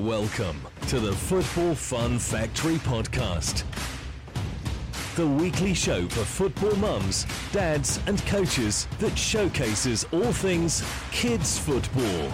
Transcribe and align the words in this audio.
Welcome 0.00 0.62
to 0.88 0.98
the 0.98 1.12
Football 1.12 1.74
Fun 1.74 2.18
Factory 2.18 2.76
podcast. 2.76 3.64
The 5.14 5.26
weekly 5.26 5.74
show 5.74 6.08
for 6.08 6.24
football 6.24 6.74
mums, 6.76 7.26
dads, 7.52 8.00
and 8.06 8.18
coaches 8.24 8.88
that 8.98 9.18
showcases 9.18 10.06
all 10.10 10.32
things 10.32 10.82
kids 11.10 11.58
football. 11.58 12.32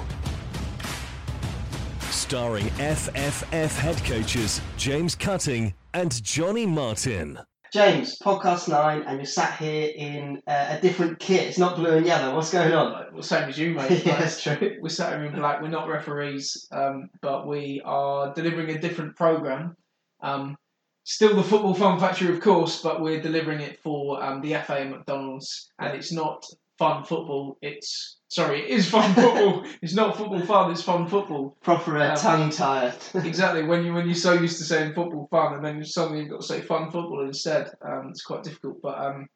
Starring 2.10 2.66
FFF 2.79 3.76
head 3.76 3.96
coaches 4.04 4.60
James 4.76 5.17
Cutting 5.17 5.74
and 5.92 6.22
Jonny 6.22 6.67
Martin. 6.67 7.40
James, 7.77 8.19
podcast 8.19 8.69
nine, 8.69 9.03
and 9.03 9.19
you're 9.19 9.27
sat 9.27 9.59
here 9.59 9.92
in 9.95 10.40
uh, 10.47 10.67
a 10.71 10.81
different 10.81 11.19
kit. 11.19 11.47
It's 11.47 11.59
not 11.59 11.77
blue 11.77 11.99
and 11.99 12.06
yellow. 12.06 12.35
What's 12.35 12.51
going 12.51 12.72
on? 12.72 13.13
Well, 13.13 13.22
same 13.22 13.51
as 13.51 13.59
you, 13.59 13.74
mate. 13.74 14.03
yeah, 14.06 14.19
that's 14.19 14.42
true. 14.42 14.79
We're 14.81 14.88
sat 14.88 15.13
here 15.13 15.27
in 15.27 15.35
black. 15.35 15.60
We're 15.60 15.69
not 15.69 15.87
referees, 15.87 16.66
um, 16.73 17.10
but 17.20 17.47
we 17.47 17.83
are 17.84 18.33
delivering 18.33 18.70
a 18.70 18.80
different 18.80 19.15
program. 19.15 19.77
Um, 20.23 20.56
still 21.05 21.36
the 21.36 21.42
Football 21.42 21.74
Fun 21.74 22.00
Factory, 22.00 22.34
of 22.34 22.41
course, 22.41 22.80
but 22.80 23.02
we're 23.02 23.20
delivering 23.20 23.60
it 23.60 23.78
for 23.80 24.24
um, 24.24 24.41
the 24.41 24.55
FA 24.55 24.77
and 24.77 24.92
McDonald's, 24.92 25.70
and 25.78 25.95
it's 25.95 26.12
not 26.12 26.47
fun 26.78 27.04
football. 27.04 27.58
It's 27.62 28.18
sorry, 28.28 28.62
it 28.62 28.70
is 28.70 28.88
fun 28.88 29.14
football. 29.14 29.64
it's 29.82 29.94
not 29.94 30.16
football 30.16 30.40
fun. 30.40 30.70
It's 30.70 30.82
fun 30.82 31.06
football. 31.06 31.56
Proper 31.62 31.98
uh, 31.98 32.10
Um, 32.10 32.16
tongue 32.16 32.50
tired. 32.50 32.96
exactly. 33.14 33.64
When 33.64 33.84
you 33.84 33.92
when 33.92 34.06
you're 34.06 34.14
so 34.14 34.34
used 34.34 34.58
to 34.58 34.64
saying 34.64 34.94
football 34.94 35.28
fun, 35.30 35.54
and 35.54 35.64
then 35.64 35.84
suddenly 35.84 36.22
you've 36.22 36.30
got 36.30 36.40
to 36.40 36.46
say 36.46 36.60
fun 36.60 36.90
football 36.90 37.24
instead, 37.24 37.70
um, 37.82 38.08
it's 38.10 38.22
quite 38.22 38.42
difficult. 38.42 38.80
But 38.82 38.98
um, 38.98 39.26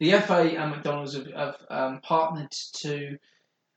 the 0.00 0.12
FA 0.20 0.58
and 0.58 0.70
McDonald's 0.70 1.14
have, 1.14 1.26
have 1.32 1.56
um, 1.70 2.00
partnered 2.02 2.50
to 2.78 3.16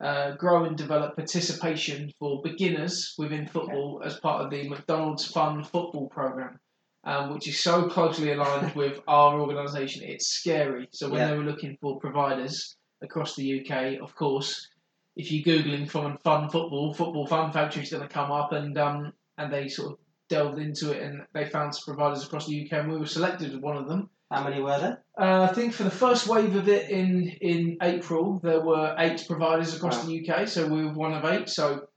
uh, 0.02 0.32
grow 0.32 0.66
and 0.66 0.78
develop 0.78 1.16
participation 1.16 2.12
for 2.20 2.42
beginners 2.44 3.14
within 3.18 3.48
football 3.48 4.02
as 4.04 4.20
part 4.20 4.44
of 4.44 4.52
the 4.52 4.68
McDonald's 4.68 5.26
Fun 5.26 5.64
Football 5.64 6.10
Program. 6.10 6.60
Um, 7.06 7.34
which 7.36 7.48
is 7.48 7.62
so 7.62 7.88
closely 7.88 8.32
aligned 8.32 8.74
with 8.82 9.00
our 9.08 9.40
organisation, 9.40 10.02
it's 10.04 10.28
scary. 10.28 10.88
So 10.92 11.08
when 11.08 11.22
Yeah. 11.22 11.28
they 11.32 11.38
were 11.38 11.44
looking 11.44 11.78
for 11.80 12.00
providers 12.00 12.76
across 13.04 13.36
the 13.36 13.60
UK, 13.62 14.02
of 14.02 14.16
course, 14.16 14.68
if 15.16 15.32
you're 15.32 15.44
googling 15.46 15.88
fun 15.90 16.18
fun 16.24 16.50
football, 16.50 16.94
football 16.94 17.28
fun 17.28 17.52
factory 17.52 17.84
is 17.84 17.92
going 17.92 18.02
to 18.08 18.10
come 18.14 18.32
up, 18.32 18.52
and 18.54 18.78
um, 18.78 19.14
and 19.38 19.54
they 19.54 19.68
sort 19.70 19.92
of 19.94 20.00
delved 20.30 20.60
into 20.60 20.92
it, 20.94 21.04
and 21.04 21.22
they 21.34 21.46
found 21.46 21.76
some 21.76 21.94
providers 21.96 22.26
across 22.26 22.48
the 22.48 22.66
UK, 22.66 22.74
and 22.80 22.92
we 22.92 22.98
were 22.98 23.06
selected 23.06 23.52
as 23.54 23.58
one 23.58 23.78
of 23.78 23.88
them. 23.88 24.10
How 24.32 24.44
many 24.44 24.60
were 24.60 24.80
there? 24.80 25.04
Uh, 25.20 25.44
I 25.50 25.54
think 25.54 25.72
for 25.74 25.84
the 25.84 25.92
first 25.92 26.28
wave 26.28 26.56
of 26.56 26.68
it 26.68 26.90
in 26.90 27.30
in 27.42 27.78
April, 27.84 28.40
there 28.44 28.62
were 28.62 28.96
eight 28.98 29.24
providers 29.28 29.76
across 29.76 30.00
Wow. 30.00 30.06
the 30.10 30.28
UK, 30.28 30.48
so 30.48 30.68
we 30.68 30.84
were 30.84 30.94
one 30.94 31.14
of 31.14 31.24
eight. 31.26 31.48
So 31.50 31.88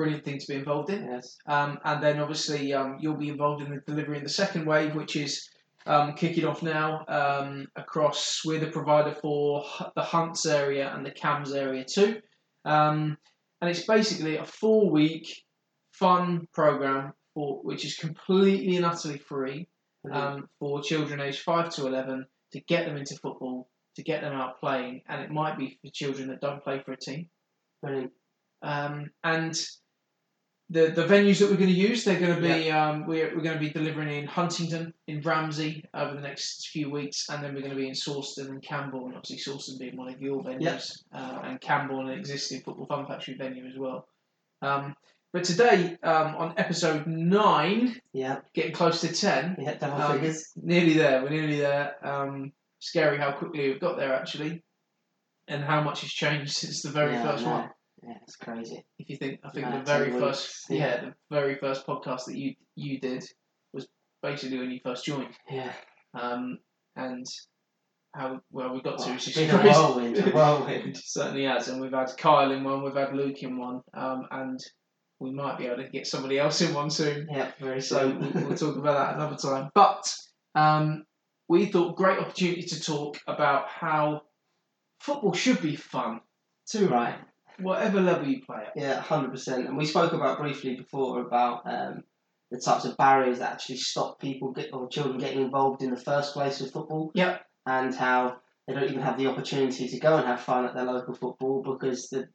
brilliant 0.00 0.24
thing 0.24 0.38
to 0.38 0.46
be 0.46 0.54
involved 0.54 0.88
in. 0.88 1.04
Yes. 1.04 1.36
Um, 1.46 1.78
and 1.84 2.02
then 2.02 2.20
obviously 2.20 2.72
um, 2.72 2.96
you'll 3.00 3.18
be 3.18 3.28
involved 3.28 3.62
in 3.62 3.70
the 3.70 3.82
delivery 3.86 4.16
in 4.16 4.24
the 4.24 4.30
second 4.30 4.64
wave, 4.64 4.94
which 4.94 5.14
is 5.14 5.50
um, 5.84 6.14
kicking 6.14 6.46
off 6.46 6.62
now 6.62 7.04
um, 7.08 7.66
across. 7.76 8.40
We're 8.42 8.60
the 8.60 8.68
provider 8.68 9.14
for 9.20 9.62
the 9.94 10.02
Hunts 10.02 10.46
area 10.46 10.90
and 10.94 11.04
the 11.04 11.10
Cams 11.10 11.52
area 11.52 11.84
too. 11.84 12.22
Um, 12.64 13.18
and 13.60 13.70
it's 13.70 13.84
basically 13.84 14.38
a 14.38 14.44
four 14.44 14.90
week 14.90 15.44
fun 15.92 16.48
program 16.54 17.12
for 17.34 17.60
which 17.62 17.84
is 17.84 17.94
completely 17.96 18.76
and 18.76 18.86
utterly 18.86 19.18
free 19.18 19.68
um, 20.10 20.48
for 20.58 20.80
children 20.80 21.20
aged 21.20 21.40
5 21.40 21.74
to 21.74 21.86
11 21.86 22.24
to 22.52 22.60
get 22.62 22.86
them 22.86 22.96
into 22.96 23.16
football, 23.16 23.68
to 23.96 24.02
get 24.02 24.22
them 24.22 24.32
out 24.32 24.60
playing. 24.60 25.02
And 25.10 25.20
it 25.20 25.30
might 25.30 25.58
be 25.58 25.78
for 25.82 25.90
children 25.92 26.28
that 26.28 26.40
don't 26.40 26.64
play 26.64 26.80
for 26.82 26.92
a 26.92 26.96
team. 26.96 27.28
Brilliant. 27.82 28.12
Um, 28.62 29.10
and 29.22 29.54
the 30.72 30.86
the 30.86 31.04
venues 31.04 31.40
that 31.40 31.50
we're 31.50 31.56
going 31.56 31.68
to 31.68 31.74
use, 31.74 32.04
they're 32.04 32.20
going 32.20 32.36
to 32.36 32.40
be 32.40 32.70
um, 32.70 33.04
we're, 33.06 33.34
we're 33.34 33.42
going 33.42 33.58
to 33.58 33.60
be 33.60 33.70
delivering 33.70 34.08
in 34.08 34.26
Huntingdon, 34.26 34.94
in 35.08 35.20
Ramsey 35.20 35.84
over 35.92 36.14
the 36.14 36.20
next 36.20 36.68
few 36.68 36.88
weeks, 36.90 37.28
and 37.28 37.42
then 37.42 37.54
we're 37.54 37.60
going 37.60 37.72
to 37.72 37.76
be 37.76 37.88
in 37.88 37.94
Sawston 37.94 38.48
and 38.50 38.62
Cambourne. 38.62 39.14
Obviously, 39.16 39.52
Sawston 39.52 39.78
being 39.80 39.96
one 39.96 40.12
of 40.12 40.20
your 40.20 40.42
venues, 40.44 41.02
uh, 41.12 41.40
and 41.42 41.60
Cambourne 41.60 42.08
an 42.08 42.18
existing 42.18 42.60
Football 42.60 42.86
Fun 42.86 43.06
Factory 43.06 43.34
venue 43.34 43.66
as 43.66 43.76
well. 43.76 44.06
Um, 44.62 44.94
but 45.32 45.42
today, 45.44 45.96
um, 46.04 46.36
on 46.36 46.54
episode 46.56 47.06
nine, 47.06 48.00
Yeah. 48.12 48.38
getting 48.54 48.72
close 48.72 49.00
to 49.00 49.12
ten, 49.12 49.56
Yeah. 49.58 49.74
Double 49.74 50.00
Um, 50.00 50.12
figures. 50.20 50.52
nearly 50.56 50.94
there. 50.94 51.22
We're 51.22 51.30
nearly 51.30 51.58
there. 51.58 51.96
Um, 52.06 52.52
scary 52.78 53.18
how 53.18 53.32
quickly 53.32 53.68
we've 53.68 53.80
got 53.80 53.96
there 53.96 54.14
actually, 54.14 54.62
and 55.48 55.64
how 55.64 55.82
much 55.82 56.02
has 56.02 56.10
changed 56.10 56.52
since 56.62 56.82
the 56.82 56.90
very 56.90 57.12
yeah, 57.14 57.22
first 57.24 57.44
one 57.44 57.70
Yeah, 58.02 58.14
it's 58.22 58.36
crazy. 58.36 58.84
if 58.98 59.10
you 59.10 59.16
think 59.16 59.40
I 59.44 59.50
think 59.50 59.66
the 59.70 59.80
very 59.80 60.10
10 60.10 60.20
first 60.20 60.64
yeah. 60.70 60.76
yeah. 60.78 61.00
the 61.06 61.14
very 61.30 61.56
first 61.56 61.86
podcast 61.86 62.24
that 62.26 62.36
you 62.36 62.54
you 62.74 62.98
did 63.00 63.24
was 63.72 63.86
basically 64.22 64.58
when 64.58 64.70
you 64.70 64.80
first 64.84 65.04
joined 65.04 65.34
Yeah. 65.50 65.72
um, 66.14 66.58
and 66.96 67.26
how 68.14 68.40
well 68.50 68.72
we 68.74 68.80
got 68.82 68.98
to 68.98 69.04
Well, 69.06 69.16
is 69.16 69.26
it's 69.28 69.36
just 69.36 69.36
been 69.36 69.50
a 69.50 69.62
whirlwind. 69.62 70.18
A 70.18 70.30
whirlwind. 70.30 70.96
Certainly 71.04 71.44
has 71.44 71.68
and 71.68 71.80
we've 71.80 71.92
had 71.92 72.10
Kyle 72.18 72.50
in 72.50 72.64
one 72.64 72.82
we've 72.82 72.94
had 72.96 73.14
Luke 73.14 73.42
in 73.42 73.56
one 73.58 73.82
um, 73.94 74.26
and 74.30 74.58
we 75.20 75.30
might 75.32 75.58
be 75.58 75.66
able 75.66 75.76
to 75.82 75.88
get 75.90 76.06
somebody 76.06 76.38
else 76.38 76.60
in 76.62 76.72
one 76.74 76.90
soon 76.90 77.28
yeah. 77.30 77.52
Very 77.60 77.80
so 77.82 77.98
soon. 77.98 78.20
we- 78.34 78.44
we'll 78.44 78.56
talk 78.56 78.76
about 78.76 78.96
that 78.98 79.14
another 79.16 79.36
time 79.36 79.70
but 79.74 80.12
um, 80.54 81.04
we 81.48 81.66
thought 81.66 81.96
great 81.96 82.18
opportunity 82.18 82.62
to 82.62 82.80
talk 82.82 83.18
about 83.28 83.68
how 83.68 84.22
football 85.00 85.32
should 85.34 85.60
be 85.62 85.76
fun 85.76 86.20
Too 86.68 86.88
right. 86.88 87.18
Whatever 87.62 88.00
level 88.00 88.26
you 88.26 88.42
play 88.42 88.64
at 88.66 88.72
Yeah, 88.76 89.00
hundred 89.00 89.30
percent. 89.30 89.66
And 89.66 89.76
we 89.76 89.86
spoke 89.86 90.12
about 90.12 90.38
briefly 90.38 90.76
before 90.76 91.20
about 91.20 91.62
um, 91.66 92.04
the 92.50 92.58
types 92.58 92.84
of 92.84 92.96
barriers 92.96 93.38
that 93.38 93.52
actually 93.52 93.76
stop 93.76 94.20
people 94.20 94.52
get, 94.52 94.72
or 94.72 94.88
children 94.88 95.18
getting 95.18 95.42
involved 95.42 95.82
in 95.82 95.90
the 95.90 95.96
first 95.96 96.32
place 96.32 96.60
with 96.60 96.72
football. 96.72 97.10
Yep. 97.14 97.44
And 97.66 97.94
how 97.94 98.38
they 98.66 98.74
don't 98.74 98.84
even 98.84 99.02
have 99.02 99.18
the 99.18 99.26
opportunity 99.26 99.88
to 99.88 99.98
go 99.98 100.16
and 100.16 100.26
have 100.26 100.40
fun 100.40 100.64
at 100.64 100.74
their 100.74 100.84
local 100.84 101.14
football 101.14 101.62
because 101.62 102.08
the 102.08 102.28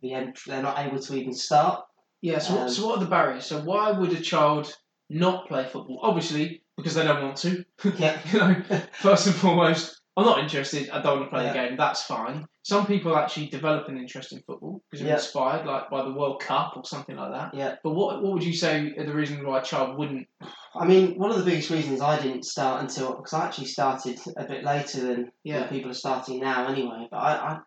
the 0.00 0.14
ent- 0.14 0.38
they're 0.46 0.62
not 0.62 0.78
able 0.78 1.00
to 1.00 1.16
even 1.16 1.32
start. 1.32 1.84
Yeah, 2.20 2.38
so, 2.38 2.54
Um, 2.54 2.60
what, 2.60 2.70
so 2.70 2.86
what 2.86 2.98
are 2.98 3.04
the 3.04 3.10
barriers? 3.10 3.46
So 3.46 3.60
why 3.60 3.90
would 3.92 4.12
a 4.12 4.20
child 4.20 4.74
not 5.08 5.48
play 5.48 5.64
football? 5.64 6.00
Obviously, 6.02 6.62
because 6.76 6.94
they 6.94 7.04
don't 7.04 7.22
want 7.22 7.36
to. 7.38 7.64
Yeah. 7.96 8.20
you 8.32 8.38
know, 8.38 8.62
first 8.92 9.26
and 9.26 9.36
foremost, 9.36 9.97
I'm 10.18 10.24
not 10.24 10.40
interested. 10.40 10.90
I 10.90 11.00
don't 11.00 11.20
want 11.20 11.30
to 11.30 11.36
play 11.36 11.46
the 11.46 11.52
game. 11.52 11.76
That's 11.76 12.02
fine. 12.02 12.44
Some 12.64 12.86
people 12.86 13.16
actually 13.16 13.46
develop 13.46 13.88
an 13.88 13.96
interest 13.98 14.32
in 14.32 14.40
football 14.40 14.82
because 14.90 15.00
they're 15.00 15.10
Yeah. 15.10 15.14
inspired, 15.22 15.64
like 15.64 15.88
by 15.90 16.02
the 16.02 16.12
World 16.12 16.40
Cup 16.40 16.72
or 16.76 16.84
something 16.84 17.14
like 17.14 17.30
that. 17.30 17.54
Yeah. 17.54 17.76
But 17.84 17.92
what 17.92 18.20
what 18.20 18.32
would 18.32 18.42
you 18.42 18.52
say 18.52 18.92
are 18.98 19.06
the 19.06 19.14
reasons 19.14 19.44
why 19.44 19.60
a 19.60 19.64
child 19.64 19.96
wouldn't? 19.96 20.26
I 20.74 20.84
mean, 20.86 21.16
one 21.18 21.30
of 21.30 21.38
the 21.38 21.44
biggest 21.44 21.70
reasons 21.70 22.00
I 22.00 22.20
didn't 22.20 22.44
start 22.44 22.82
until 22.82 23.14
because 23.14 23.32
I 23.32 23.44
actually 23.46 23.68
started 23.68 24.18
a 24.36 24.44
bit 24.44 24.64
later 24.64 25.00
than, 25.02 25.30
Yeah. 25.44 25.60
than 25.60 25.68
people 25.68 25.92
are 25.92 25.94
starting 25.94 26.40
now 26.40 26.66
anyway. 26.66 27.06
But 27.12 27.18
I, 27.18 27.32
I, 27.34 27.58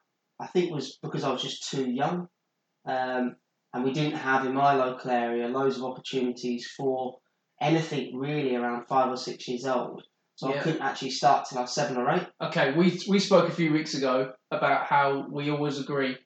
I 0.42 0.48
think 0.48 0.70
it 0.70 0.74
was 0.74 0.98
because 1.02 1.24
I 1.24 1.32
was 1.32 1.42
just 1.42 1.70
too 1.72 1.90
young, 1.90 2.28
um, 2.86 3.38
and 3.74 3.84
we 3.86 3.94
didn't 3.94 4.18
have 4.20 4.46
in 4.46 4.54
my 4.54 4.74
local 4.76 5.10
area 5.10 5.48
loads 5.48 5.78
of 5.78 5.86
opportunities 5.86 6.70
for 6.76 7.18
anything 7.62 8.18
really 8.18 8.56
around 8.58 8.88
five 8.88 9.10
or 9.10 9.16
six 9.16 9.48
years 9.48 9.66
old. 9.66 10.04
So 10.36 10.52
I 10.54 10.58
couldn't 10.58 10.82
actually 10.82 11.12
start 11.12 11.48
till 11.48 11.60
I 11.60 11.62
was 11.62 11.74
seven 11.76 11.98
or 11.98 12.10
eight. 12.12 12.28
Okay, 12.42 12.74
we 12.74 13.00
we 13.08 13.20
spoke 13.20 13.48
a 13.50 13.54
few 13.54 13.72
weeks 13.72 13.94
ago 13.94 14.32
about 14.50 14.86
how 14.88 15.28
we 15.30 15.50
always 15.52 15.80
agree. 15.80 16.18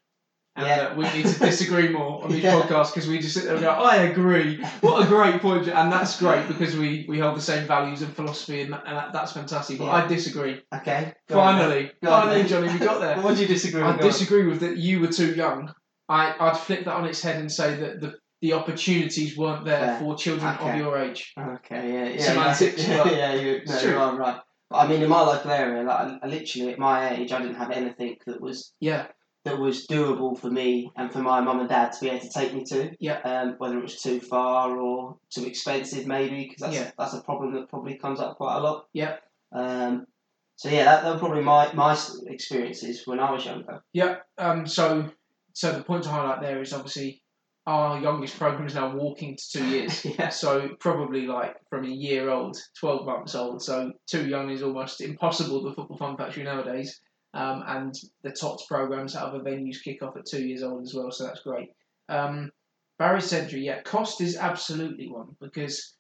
And 0.58 0.66
Yeah. 0.66 0.78
that 0.78 0.96
we 0.98 1.04
need 1.12 1.26
to 1.26 1.40
disagree 1.52 1.90
more 1.90 2.24
on 2.24 2.32
these 2.32 2.42
Yeah. 2.44 2.62
podcasts 2.62 2.94
because 2.94 3.10
we 3.10 3.20
just 3.20 3.34
sit 3.34 3.44
there 3.44 3.56
and 3.56 3.62
go, 3.62 3.72
I 3.72 3.96
agree. 4.04 4.64
What 4.80 5.04
a 5.04 5.08
great 5.08 5.42
point. 5.42 5.68
And 5.68 5.92
that's 5.92 6.18
great 6.18 6.48
because 6.48 6.78
we, 6.78 7.06
we 7.10 7.20
hold 7.20 7.36
the 7.36 7.42
same 7.42 7.68
values 7.68 8.02
and 8.02 8.16
philosophy, 8.16 8.62
and, 8.62 8.72
that, 8.72 8.84
and 8.88 8.96
that, 8.96 9.12
that's 9.12 9.34
fantastic. 9.34 9.80
But 9.80 9.86
Yeah. 9.86 9.92
I 9.96 10.08
disagree. 10.08 10.62
Okay. 10.74 11.14
Finally, 11.28 11.92
on 12.04 12.10
finally, 12.10 12.38
then. 12.44 12.48
Jonny, 12.48 12.72
we 12.72 12.80
got 12.80 13.02
there. 13.02 13.16
What 13.18 13.26
would 13.26 13.40
you 13.40 13.48
disagree 13.48 13.82
I 13.82 13.88
with? 13.92 14.02
On. 14.02 14.08
disagree 14.08 14.46
with 14.48 14.62
that 14.62 14.78
you 14.78 15.02
were 15.02 15.08
too 15.12 15.34
young. 15.36 15.74
I, 16.08 16.34
I'd 16.40 16.58
flip 16.58 16.86
that 16.86 16.94
on 16.96 17.04
its 17.06 17.22
head 17.22 17.38
and 17.42 17.52
say 17.52 17.76
that 17.76 18.00
the, 18.00 18.14
the 18.42 18.54
opportunities 18.54 19.38
weren't 19.38 19.66
there 19.66 19.80
Fair. 19.80 20.00
for 20.00 20.16
children 20.16 20.56
of 20.58 20.78
your 20.78 20.98
age. 20.98 21.34
Okay, 21.38 21.94
yeah, 21.94 22.10
yeah, 22.10 22.22
Semantics, 22.22 22.88
yeah, 22.88 23.10
yeah, 23.12 23.34
you, 23.36 23.62
no, 23.66 23.82
you 23.82 23.98
are 23.98 24.18
right. 24.18 24.40
But 24.70 24.78
I 24.78 24.88
mean, 24.88 25.02
in 25.02 25.10
my 25.10 25.22
local 25.22 25.52
area, 25.52 25.84
like, 25.84 25.98
I, 25.98 26.20
I 26.24 26.28
literally 26.28 26.74
at 26.74 26.80
my 26.80 27.16
age, 27.16 27.32
I 27.32 27.42
didn't 27.42 27.56
have 27.56 27.72
anything 27.72 28.18
that 28.26 28.42
was 28.42 28.74
Yeah, 28.80 29.08
that 29.46 29.60
was 29.60 29.86
doable 29.88 30.38
for 30.38 30.50
me 30.50 30.92
and 30.98 31.12
for 31.12 31.20
my 31.20 31.40
mum 31.40 31.60
and 31.60 31.70
dad 31.70 31.92
to 31.94 32.00
be 32.02 32.10
able 32.10 32.22
to 32.22 32.30
take 32.30 32.54
me 32.54 32.64
to. 32.66 32.92
Yeah. 33.00 33.20
Um, 33.20 33.56
whether 33.60 33.78
it 33.78 33.84
was 33.84 34.02
too 34.02 34.20
far 34.20 34.78
or 34.78 35.18
too 35.30 35.46
expensive, 35.46 36.08
maybe, 36.08 36.44
because 36.44 36.62
that's 36.62 36.76
Yeah. 36.76 36.92
that's 36.98 37.14
a 37.14 37.22
problem 37.22 37.54
that 37.54 37.70
probably 37.70 37.96
comes 37.96 38.20
up 38.20 38.38
quite 38.38 38.58
a 38.58 38.60
lot. 38.60 38.88
Yeah. 38.92 39.18
Um, 39.52 40.08
so 40.56 40.70
yeah, 40.70 40.86
that, 40.86 41.04
that 41.04 41.14
were 41.14 41.20
probably 41.20 41.44
my 41.44 41.72
my 41.74 41.98
experiences 42.28 43.06
when 43.06 43.20
I 43.20 43.32
was 43.32 43.46
younger. 43.46 43.84
Yeah. 43.94 44.18
Um. 44.38 44.66
So, 44.66 45.12
so 45.54 45.72
the 45.74 45.84
point 45.84 46.04
to 46.04 46.10
highlight 46.10 46.42
there 46.42 46.62
is 46.62 46.74
obviously 46.74 47.22
our 47.68 48.00
youngest 48.00 48.38
program 48.38 48.68
is 48.68 48.76
now 48.76 48.96
walking 48.96 49.36
to 49.36 49.44
two 49.52 49.66
years. 49.68 50.06
yeah. 50.20 50.30
So 50.30 50.70
probably 50.80 51.26
like 51.26 51.56
from 51.70 51.86
a 51.86 51.90
year 51.90 52.30
old, 52.30 52.58
twelve 52.80 53.06
months 53.06 53.36
old. 53.36 53.62
So 53.62 53.92
too 54.08 54.28
young 54.28 54.50
is 54.52 54.62
almost 54.64 55.02
impossible. 55.02 55.64
The 55.64 55.74
Football 55.74 55.98
Fun 55.98 56.18
Factory 56.18 56.44
nowadays. 56.44 57.02
Um, 57.34 57.64
and 57.68 57.94
the 58.24 58.32
TOTS 58.32 58.66
programs 58.66 59.14
at 59.14 59.24
other 59.24 59.40
venues 59.40 59.84
kick 59.84 60.02
off 60.02 60.16
at 60.16 60.26
two 60.26 60.46
years 60.46 60.64
old 60.64 60.84
as 60.84 60.94
well. 60.94 61.12
So 61.12 61.26
that's 61.26 61.42
great. 61.42 61.68
Um, 62.08 62.50
Barriers 62.98 63.30
to 63.32 63.42
entry, 63.42 63.60
yeah. 63.66 63.82
Cost 63.82 64.22
is 64.22 64.38
absolutely 64.38 65.10
one 65.12 65.36
because 65.42 65.98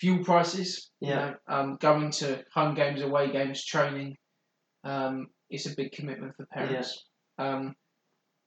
fuel 0.00 0.22
prices, 0.22 0.90
you 1.00 1.08
Yeah. 1.08 1.14
know, 1.16 1.34
um, 1.48 1.76
going 1.80 2.10
to 2.10 2.44
home 2.52 2.74
games, 2.74 3.00
away 3.00 3.32
games, 3.32 3.64
training, 3.64 4.18
um, 4.84 5.28
is 5.50 5.64
a 5.64 5.74
big 5.74 5.92
commitment 5.92 6.36
for 6.36 6.44
parents. 6.52 7.06
Um, 7.38 7.74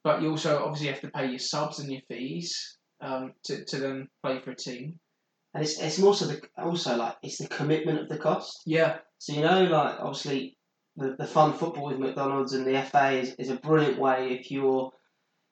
but 0.04 0.22
you 0.22 0.30
also 0.30 0.64
obviously 0.64 0.88
have 0.88 1.02
to 1.02 1.10
pay 1.10 1.28
your 1.28 1.40
subs 1.40 1.80
and 1.80 1.92
your 1.92 2.02
fees 2.08 2.78
um, 3.02 3.34
to, 3.46 3.66
to 3.66 3.78
then 3.78 4.08
play 4.24 4.40
for 4.40 4.52
a 4.52 4.56
team. 4.56 5.00
And 5.54 5.64
it's 5.64 5.80
it's 5.80 6.02
also 6.02 6.28
the 6.28 6.42
also 6.58 6.96
like 6.96 7.16
it's 7.24 7.40
the 7.40 7.48
commitment 7.48 8.00
of 8.00 8.10
the 8.10 8.18
cost. 8.18 8.62
Yeah, 8.66 8.98
So 9.18 9.34
you 9.34 9.42
know, 9.42 9.64
like 9.64 9.96
obviously, 10.00 10.58
the, 10.96 11.16
the 11.18 11.26
fun 11.26 11.54
football 11.54 11.88
with 11.88 11.98
McDonald's 11.98 12.54
and 12.54 12.68
the 12.68 12.82
FA 12.84 13.12
is, 13.14 13.36
is 13.40 13.50
a 13.50 13.56
brilliant 13.56 14.00
way 14.00 14.38
if 14.40 14.52
you're 14.52 14.92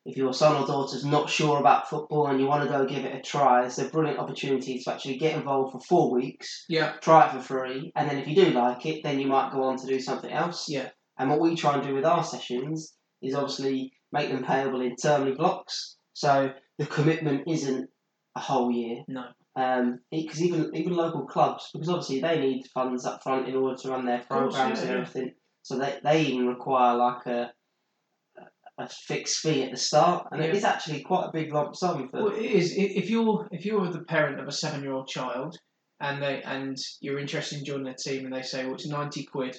if 0.06 0.16
your 0.16 0.34
son 0.34 0.56
or 0.56 0.66
daughter's 0.66 1.04
not 1.04 1.30
sure 1.30 1.60
about 1.60 1.90
football 1.90 2.28
and 2.28 2.40
you 2.40 2.48
want 2.48 2.64
to 2.64 2.70
go 2.70 2.86
give 2.86 3.04
it 3.04 3.14
a 3.14 3.22
try. 3.22 3.66
It's 3.66 3.78
a 3.78 3.90
brilliant 3.90 4.20
opportunity 4.20 4.80
to 4.80 4.94
actually 4.94 5.18
get 5.18 5.36
involved 5.36 5.74
for 5.74 5.82
four 5.82 6.14
weeks, 6.14 6.64
yeah, 6.70 6.94
try 7.02 7.28
it 7.28 7.34
for 7.34 7.42
free, 7.42 7.92
and 7.96 8.10
then 8.10 8.18
if 8.18 8.28
you 8.28 8.36
do 8.36 8.52
like 8.52 8.86
it, 8.86 9.04
then 9.04 9.20
you 9.20 9.28
might 9.28 9.52
go 9.52 9.64
on 9.64 9.78
to 9.78 9.86
do 9.88 10.00
something 10.00 10.32
else. 10.32 10.70
yeah, 10.70 10.90
And 11.18 11.30
what 11.30 11.42
we 11.42 11.56
try 11.56 11.74
and 11.74 11.84
do 11.84 11.94
with 11.94 12.06
our 12.06 12.24
sessions 12.24 12.94
is 13.22 13.36
obviously 13.36 13.92
make 14.12 14.30
them 14.30 14.44
payable 14.44 14.82
in 14.82 14.96
termly 14.96 15.36
blocks. 15.36 15.98
So 16.14 16.52
the 16.78 16.86
commitment 16.86 17.44
isn't 17.48 17.90
a 18.36 18.40
whole 18.40 18.72
year. 18.72 19.04
no, 19.08 19.26
Um, 19.56 20.00
because 20.12 20.42
even 20.42 20.72
even 20.76 20.94
local 20.96 21.26
clubs, 21.26 21.70
because 21.74 21.90
obviously 21.90 22.22
they 22.22 22.40
need 22.40 22.64
funds 22.74 23.06
up 23.06 23.22
front 23.24 23.48
in 23.48 23.56
order 23.56 23.76
to 23.82 23.90
run 23.90 24.06
their 24.06 24.24
programs 24.30 24.56
yeah, 24.80 24.82
and 24.82 24.90
yeah. 24.90 24.96
everything. 24.98 25.32
So 25.64 25.78
they, 25.78 26.00
they 26.04 26.22
even 26.22 26.48
require 26.48 26.96
like 26.96 27.26
a 27.26 27.52
a 28.80 28.88
fixed 28.88 29.38
fee 29.40 29.64
at 29.64 29.72
the 29.72 29.78
start, 29.78 30.28
and 30.32 30.40
it 30.42 30.50
Yeah. 30.52 30.56
is 30.58 30.64
actually 30.64 31.02
quite 31.02 31.26
a 31.26 31.32
big 31.34 31.52
lump 31.52 31.76
sum 31.76 32.10
for. 32.10 32.26
Well, 32.26 32.36
it 32.36 32.46
is. 32.46 32.74
If 32.78 33.10
you're 33.10 33.48
if 33.52 33.66
you're 33.66 33.92
the 33.92 34.04
parent 34.04 34.40
of 34.40 34.48
a 34.48 34.52
seven 34.52 34.84
year 34.84 34.94
old 34.94 35.08
child 35.08 35.58
and 36.00 36.22
they 36.22 36.44
and 36.44 36.78
you're 37.02 37.18
interested 37.18 37.58
in 37.58 37.66
joining 37.66 37.86
their 37.86 37.96
team 37.96 38.26
and 38.26 38.34
they 38.34 38.44
say, 38.44 38.66
well, 38.66 38.76
it's 38.76 38.88
ninety 38.88 39.24
quid, 39.26 39.58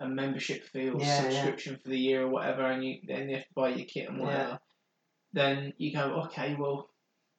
a 0.00 0.08
membership 0.08 0.64
fee 0.64 0.88
or 0.90 0.98
Yeah, 1.00 1.06
yeah. 1.06 1.22
subscription 1.30 1.78
for 1.82 1.88
the 1.88 1.98
year 1.98 2.22
or 2.22 2.28
whatever, 2.28 2.62
and 2.66 2.84
you 2.84 3.00
then 3.06 3.28
you 3.28 3.36
have 3.36 3.44
to 3.46 3.54
buy 3.54 3.68
your 3.70 3.86
kit 3.86 4.08
and 4.08 4.18
Yeah. 4.18 4.24
whatever. 4.24 4.58
Then 5.32 5.72
you 5.78 5.92
go, 5.92 6.22
okay, 6.26 6.54
well, 6.58 6.90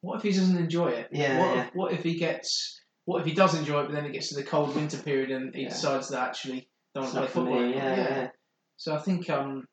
what 0.02 0.16
if 0.16 0.22
he 0.22 0.32
doesn't 0.32 0.56
enjoy 0.56 0.88
it? 0.88 1.08
Yeah, 1.12 1.38
What 1.40 1.54
yeah. 1.56 1.66
if 1.66 1.74
what 1.74 1.92
if 1.92 2.02
he 2.02 2.14
gets 2.16 2.80
what 3.06 3.20
if 3.20 3.26
he 3.26 3.32
does 3.34 3.54
enjoy 3.58 3.80
it, 3.80 3.86
but 3.86 3.92
then 3.94 4.04
it 4.06 4.12
gets 4.12 4.28
to 4.28 4.36
the 4.36 4.44
cold 4.44 4.74
winter 4.76 4.98
period 4.98 5.30
and 5.30 5.54
he 5.54 5.62
Yeah. 5.62 5.68
decides 5.70 6.08
that 6.10 6.28
actually 6.28 6.68
don't 6.94 7.04
want 7.04 7.14
to 7.14 7.20
play 7.20 7.28
football 7.28 7.60
me, 7.60 7.74
yeah, 7.74 7.96
yeah. 7.96 8.28
So 8.76 8.94
I 8.94 8.98
think, 8.98 9.28
um, 9.30 9.66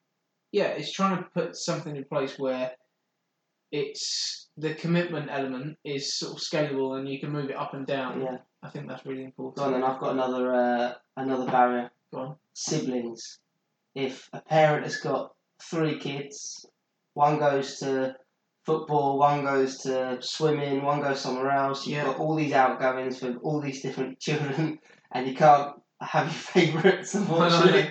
yeah, 0.51 0.67
it's 0.69 0.91
trying 0.91 1.17
to 1.17 1.29
put 1.29 1.55
something 1.55 1.95
in 1.95 2.03
place 2.05 2.37
where 2.39 2.71
it's 3.71 4.47
the 4.57 4.73
commitment 4.75 5.29
element 5.29 5.77
is 5.83 6.17
sort 6.17 6.33
of 6.33 6.39
scalable 6.39 6.97
and 6.97 7.07
you 7.07 7.19
can 7.19 7.31
move 7.31 7.49
it 7.49 7.55
up 7.57 7.73
and 7.73 7.85
down. 7.85 8.21
yeah. 8.21 8.37
I 8.63 8.69
think 8.69 8.87
that's 8.87 9.05
really 9.05 9.23
important. 9.23 9.57
Go 9.57 9.63
on, 9.65 9.71
then 9.73 9.83
I've 9.83 9.99
got 9.99 10.13
another 10.13 10.53
uh, 10.53 10.93
another 11.15 11.45
barrier. 11.45 11.91
On. 12.13 12.35
Siblings. 12.53 13.39
If 13.95 14.29
a 14.33 14.41
parent 14.41 14.83
has 14.83 14.97
got 14.97 15.33
three 15.61 15.97
kids, 15.99 16.65
one 17.13 17.39
goes 17.39 17.79
to 17.79 18.15
football, 18.65 19.17
one 19.17 19.43
goes 19.43 19.79
to 19.79 20.17
swimming, 20.21 20.83
one 20.83 21.01
goes 21.01 21.19
somewhere 21.19 21.51
else. 21.51 21.85
You've 21.87 21.97
Yeah. 21.97 22.05
got 22.05 22.19
all 22.19 22.35
these 22.35 22.53
outgoings 22.53 23.19
for 23.19 23.35
all 23.37 23.59
these 23.61 23.81
different 23.81 24.19
children, 24.25 24.79
and 25.11 25.27
you 25.27 25.35
can't 25.35 25.73
have 26.01 26.25
your 26.27 26.33
favourites, 26.33 27.15
unfortunately. 27.15 27.89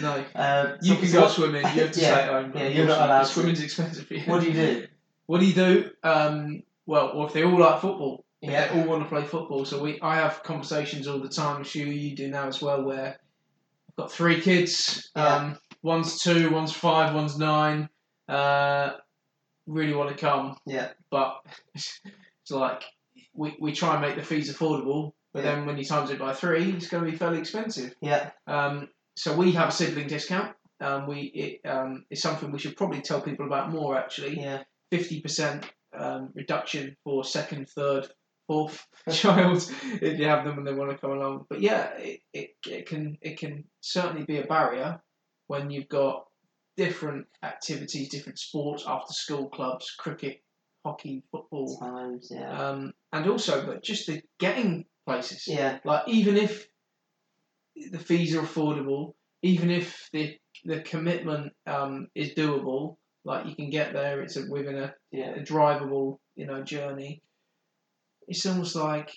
No, 0.00 0.24
Um, 0.34 0.76
you 0.82 0.94
so- 0.94 1.00
can 1.00 1.08
so 1.08 1.20
go 1.22 1.28
swimming. 1.28 1.62
You 1.62 1.68
have 1.82 1.92
to 1.92 2.00
Yeah, 2.00 2.12
stay 2.14 2.22
at 2.22 2.28
home. 2.28 2.52
yeah, 2.54 2.68
you're 2.68 2.86
not 2.86 3.00
allowed 3.06 3.20
to. 3.22 3.26
Swimming's 3.26 3.62
expensive 3.62 4.06
for 4.06 4.14
you. 4.14 4.22
What 4.22 4.40
do 4.40 4.46
you 4.48 4.52
do? 4.52 4.86
What 5.26 5.40
do 5.40 5.46
you 5.46 5.54
do? 5.54 5.90
Um, 6.02 6.62
well, 6.86 7.08
or 7.10 7.26
if 7.26 7.32
they 7.32 7.44
all 7.44 7.58
like 7.58 7.80
football, 7.80 8.24
Yeah. 8.40 8.72
they 8.72 8.80
all 8.80 8.86
want 8.88 9.02
to 9.04 9.08
play 9.08 9.24
football. 9.24 9.64
So 9.64 9.82
we, 9.82 10.00
I 10.02 10.16
have 10.16 10.42
conversations 10.42 11.06
all 11.06 11.18
the 11.18 11.28
time. 11.28 11.56
I'm 11.58 11.64
sure 11.64 11.86
you 11.86 12.14
do 12.14 12.28
now 12.28 12.46
as 12.48 12.60
well, 12.60 12.82
where 12.82 13.18
got 13.98 14.12
three 14.12 14.40
kids. 14.40 15.10
Yeah. 15.16 15.36
Um, 15.36 15.58
one's 15.82 16.20
two, 16.22 16.50
one's 16.50 16.72
five, 16.72 17.14
one's 17.14 17.38
nine. 17.38 17.88
Uh, 18.28 18.92
really 19.66 19.94
want 19.94 20.10
to 20.10 20.16
come, 20.16 20.56
Yeah, 20.66 20.90
but 21.10 21.40
it's 21.74 22.00
like 22.50 22.82
we, 23.34 23.56
we 23.60 23.72
try 23.72 23.92
and 23.92 24.02
make 24.02 24.16
the 24.16 24.22
fees 24.22 24.52
affordable. 24.52 25.12
But 25.32 25.44
Yeah. 25.44 25.56
then 25.56 25.66
when 25.66 25.76
you 25.78 25.84
times 25.84 26.10
it 26.10 26.18
by 26.18 26.32
three, 26.32 26.70
it's 26.72 26.88
going 26.88 27.04
to 27.04 27.10
be 27.10 27.16
fairly 27.16 27.38
expensive. 27.38 27.94
yeah, 28.00 28.30
Um, 28.46 28.88
so 29.16 29.34
we 29.34 29.52
have 29.52 29.68
a 29.68 29.72
sibling 29.72 30.06
discount. 30.08 30.54
Um, 30.80 31.06
we 31.06 31.20
it, 31.22 31.68
um, 31.68 32.04
it's 32.10 32.20
something 32.22 32.50
we 32.52 32.58
should 32.58 32.76
probably 32.76 33.00
tell 33.00 33.20
people 33.20 33.46
about 33.46 33.70
more 33.70 33.96
actually 33.96 34.40
yeah, 34.40 34.62
fifty 34.90 35.20
percent 35.20 35.70
um, 35.96 36.30
reduction 36.34 36.96
for 37.04 37.24
second, 37.24 37.68
third, 37.68 38.08
fourth 38.46 38.86
child 39.10 39.70
if 40.00 40.18
you 40.18 40.26
have 40.26 40.44
them 40.44 40.58
and 40.58 40.66
they 40.66 40.72
want 40.74 40.90
to 40.90 40.98
come 40.98 41.12
along. 41.12 41.46
But 41.48 41.60
yeah, 41.60 41.90
it, 41.96 42.20
it, 42.32 42.50
it 42.66 42.86
can 42.86 43.18
it 43.20 43.38
can 43.38 43.64
certainly 43.80 44.24
be 44.24 44.38
a 44.38 44.46
barrier 44.46 45.00
when 45.46 45.70
you've 45.70 45.88
got 45.88 46.24
different 46.76 47.26
activities, 47.42 48.08
different 48.08 48.38
sports, 48.38 48.84
after 48.86 49.12
school 49.12 49.48
clubs, 49.48 49.94
cricket, 49.98 50.42
hockey, 50.84 51.22
football, 51.30 51.78
times, 51.78 52.28
yeah, 52.30 52.68
um, 52.70 52.92
and 53.12 53.28
also 53.28 53.66
but 53.66 53.82
just 53.82 54.06
the 54.06 54.22
getting 54.38 54.84
places. 55.06 55.46
yeah, 55.46 55.78
Like 55.84 56.08
even 56.08 56.36
if 56.36 56.66
the 57.90 57.98
fees 57.98 58.34
are 58.34 58.42
affordable, 58.42 59.14
even 59.42 59.70
if 59.70 60.08
the 60.12 60.36
the 60.64 60.80
commitment 60.80 61.52
um, 61.66 62.08
is 62.14 62.34
doable, 62.34 62.96
like 63.24 63.46
you 63.46 63.54
can 63.54 63.70
get 63.70 63.92
there, 63.92 64.22
it's 64.22 64.36
a, 64.36 64.44
within 64.48 64.76
a, 64.76 64.94
yeah. 65.10 65.34
a 65.34 65.40
drivable 65.40 66.18
you 66.34 66.46
know 66.46 66.62
journey. 66.62 67.22
It's 68.28 68.46
almost 68.46 68.76
like 68.76 69.10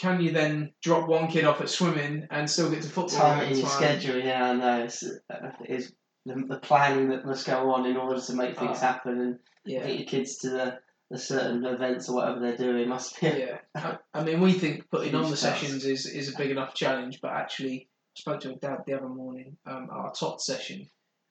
can 0.00 0.20
you 0.20 0.30
then 0.30 0.72
drop 0.82 1.08
one 1.08 1.26
kid 1.28 1.44
off 1.44 1.60
at 1.60 1.68
swimming 1.68 2.26
and 2.30 2.48
still 2.48 2.70
get 2.70 2.82
to 2.82 2.88
football? 2.88 3.18
Time 3.18 3.48
in 3.48 3.58
your 3.58 3.66
time? 3.66 3.76
schedule, 3.76 4.20
yeah, 4.20 4.50
I 4.50 4.52
know. 4.54 4.84
It's, 4.84 5.02
uh, 5.02 5.50
it's 5.64 5.90
the, 6.24 6.34
the 6.48 6.60
planning 6.60 7.08
that 7.08 7.26
must 7.26 7.46
go 7.46 7.72
on 7.72 7.84
in 7.84 7.96
order 7.96 8.20
to 8.20 8.32
make 8.34 8.56
things 8.56 8.78
Ah. 8.80 8.92
happen 8.92 9.20
and 9.20 9.38
Yeah, 9.64 9.84
get 9.86 9.96
your 9.98 10.06
kids 10.06 10.36
to 10.38 10.50
the, 10.50 10.78
the 11.10 11.18
certain 11.18 11.64
events 11.64 12.08
or 12.08 12.14
whatever 12.16 12.38
they're 12.38 12.56
doing. 12.56 12.88
Must 12.88 13.20
be. 13.20 13.26
yeah. 13.26 13.58
I, 13.74 13.98
I 14.14 14.22
mean, 14.22 14.40
we 14.40 14.52
think 14.52 14.88
putting 14.88 15.16
on 15.16 15.30
the 15.30 15.36
sessions 15.36 15.84
is, 15.84 16.06
is 16.06 16.32
a 16.32 16.38
big 16.38 16.52
enough 16.52 16.74
challenge, 16.74 17.18
but 17.20 17.32
actually, 17.32 17.88
I 18.16 18.20
spoke 18.20 18.40
to 18.42 18.52
a 18.52 18.56
dad 18.56 18.78
the 18.86 18.94
other 18.94 19.08
morning, 19.08 19.56
um, 19.66 19.88
our 19.90 20.12
top 20.12 20.40
session, 20.40 20.88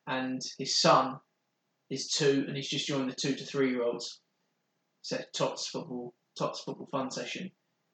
and 0.07 0.41
his 0.57 0.77
son 0.77 1.19
is 1.89 2.09
two, 2.09 2.43
and 2.47 2.57
he's 2.57 2.67
just 2.69 2.87
joined 2.87 3.09
the 3.09 3.15
two 3.15 3.33
to 3.35 3.45
three 3.45 3.69
year 3.69 3.83
olds. 3.83 4.19
So 5.03 5.19
tots 5.33 5.67
football, 5.67 6.13
tots 6.37 6.61
football 6.61 6.87
fun 6.91 7.11
session, 7.11 7.51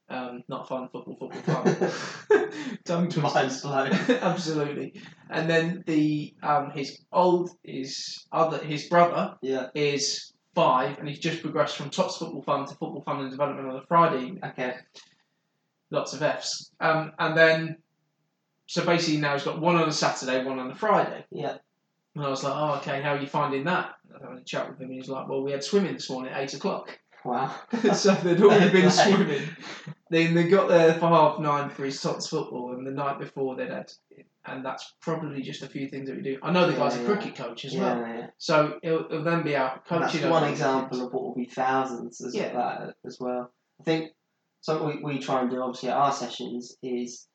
um, 0.10 0.44
not 0.48 0.68
fun 0.68 0.90
football, 0.92 1.18
football 1.20 1.64
fun. 1.64 2.52
Tongue 2.86 3.10
twister. 3.10 3.68
Absolutely, 4.22 4.94
and 5.30 5.50
then 5.50 5.84
the 5.88 6.34
um, 6.44 6.72
his 6.72 7.02
old 7.12 7.50
his 7.64 8.26
other 8.32 8.58
his 8.60 8.88
brother 8.90 9.36
Yeah. 9.42 9.68
is 9.74 10.34
five, 10.56 11.00
and 11.00 11.08
he's 11.08 11.20
just 11.20 11.42
progressed 11.42 11.76
from 11.78 11.90
Tots 11.90 12.18
Football 12.18 12.44
Fun 12.44 12.66
to 12.68 12.76
Football 12.76 13.04
Fun 13.04 13.22
and 13.22 13.32
Development 13.32 13.70
on 13.70 13.76
a 13.78 13.86
Friday. 13.88 14.26
evening. 14.26 14.44
Okay. 14.44 14.76
Lots 15.90 16.14
of 16.14 16.22
Fs. 16.22 16.72
Um, 16.80 17.12
and 17.20 17.38
then, 17.38 17.78
so 18.68 18.84
basically 18.86 19.20
now 19.20 19.34
he's 19.34 19.44
got 19.44 19.62
one 19.62 19.76
on 19.76 19.88
a 19.88 19.92
Saturday, 19.92 20.44
one 20.44 20.60
on 20.60 20.72
a 20.72 20.76
Friday. 20.76 21.26
Yeah. 21.32 21.58
And 22.16 22.24
I 22.24 22.30
was 22.30 22.44
like, 22.44 22.54
oh, 22.56 22.76
okay, 22.78 23.02
how 23.02 23.14
are 23.16 23.20
you 23.20 23.28
finding 23.28 23.64
that? 23.66 23.96
I 24.14 24.24
having 24.24 24.38
a 24.38 24.44
chat 24.44 24.70
with 24.70 24.80
him, 24.80 24.90
and 24.90 24.96
he's 24.96 25.10
like, 25.10 25.28
well, 25.28 25.44
we 25.44 25.52
had 25.52 25.64
swimming 25.64 25.94
this 25.94 26.10
morning 26.10 26.32
at 26.34 26.42
8 26.42 26.54
o'clock. 26.56 27.00
Wow. 27.26 27.54
so 27.94 28.14
they'd 28.16 28.42
already 28.42 28.70
been 28.72 28.90
swimming. 28.92 29.44
Then 30.10 30.34
they 30.36 30.48
got 30.48 30.68
there 30.70 30.94
for 30.96 31.08
half 31.08 31.40
nine 31.40 31.70
for 31.70 31.86
his 31.86 32.00
Tots 32.02 32.28
football, 32.28 32.74
and 32.74 32.86
the 32.86 32.92
night 32.92 33.20
before 33.20 33.56
they'd 33.56 33.70
had. 33.70 33.92
And 34.46 34.64
that's 34.66 34.94
probably 35.02 35.42
just 35.42 35.64
a 35.64 35.68
few 35.68 35.88
things 35.88 36.10
that 36.10 36.18
we 36.18 36.22
do. 36.22 36.38
I 36.44 36.52
know 36.52 36.68
the 36.70 36.74
guy's 36.78 36.96
Yeah, 36.96 37.02
a 37.02 37.04
yeah. 37.08 37.16
cricket 37.16 37.36
coach 37.36 37.64
as 37.66 37.76
well. 37.76 37.98
yeah. 38.00 38.28
So 38.38 38.78
it'll, 38.84 39.06
it'll 39.06 39.24
then 39.24 39.44
be 39.44 39.56
out 39.56 39.86
coaching. 39.88 40.22
That's 40.22 40.32
one 40.32 40.44
example 40.52 40.90
kids. 40.98 41.00
of 41.00 41.14
what 41.14 41.24
will 41.24 41.36
be 41.36 41.46
thousands 41.46 42.20
as 42.20 42.36
Yeah. 42.36 42.52
that 42.54 42.96
as 43.06 43.18
well. 43.22 43.54
I 43.80 43.84
think 43.84 44.12
something 44.60 45.02
we, 45.02 45.14
we 45.16 45.20
try 45.20 45.42
and 45.42 45.50
do 45.50 45.62
obviously 45.62 45.90
at 45.90 45.96
our 45.98 46.12
sessions 46.12 46.76
is 46.84 47.26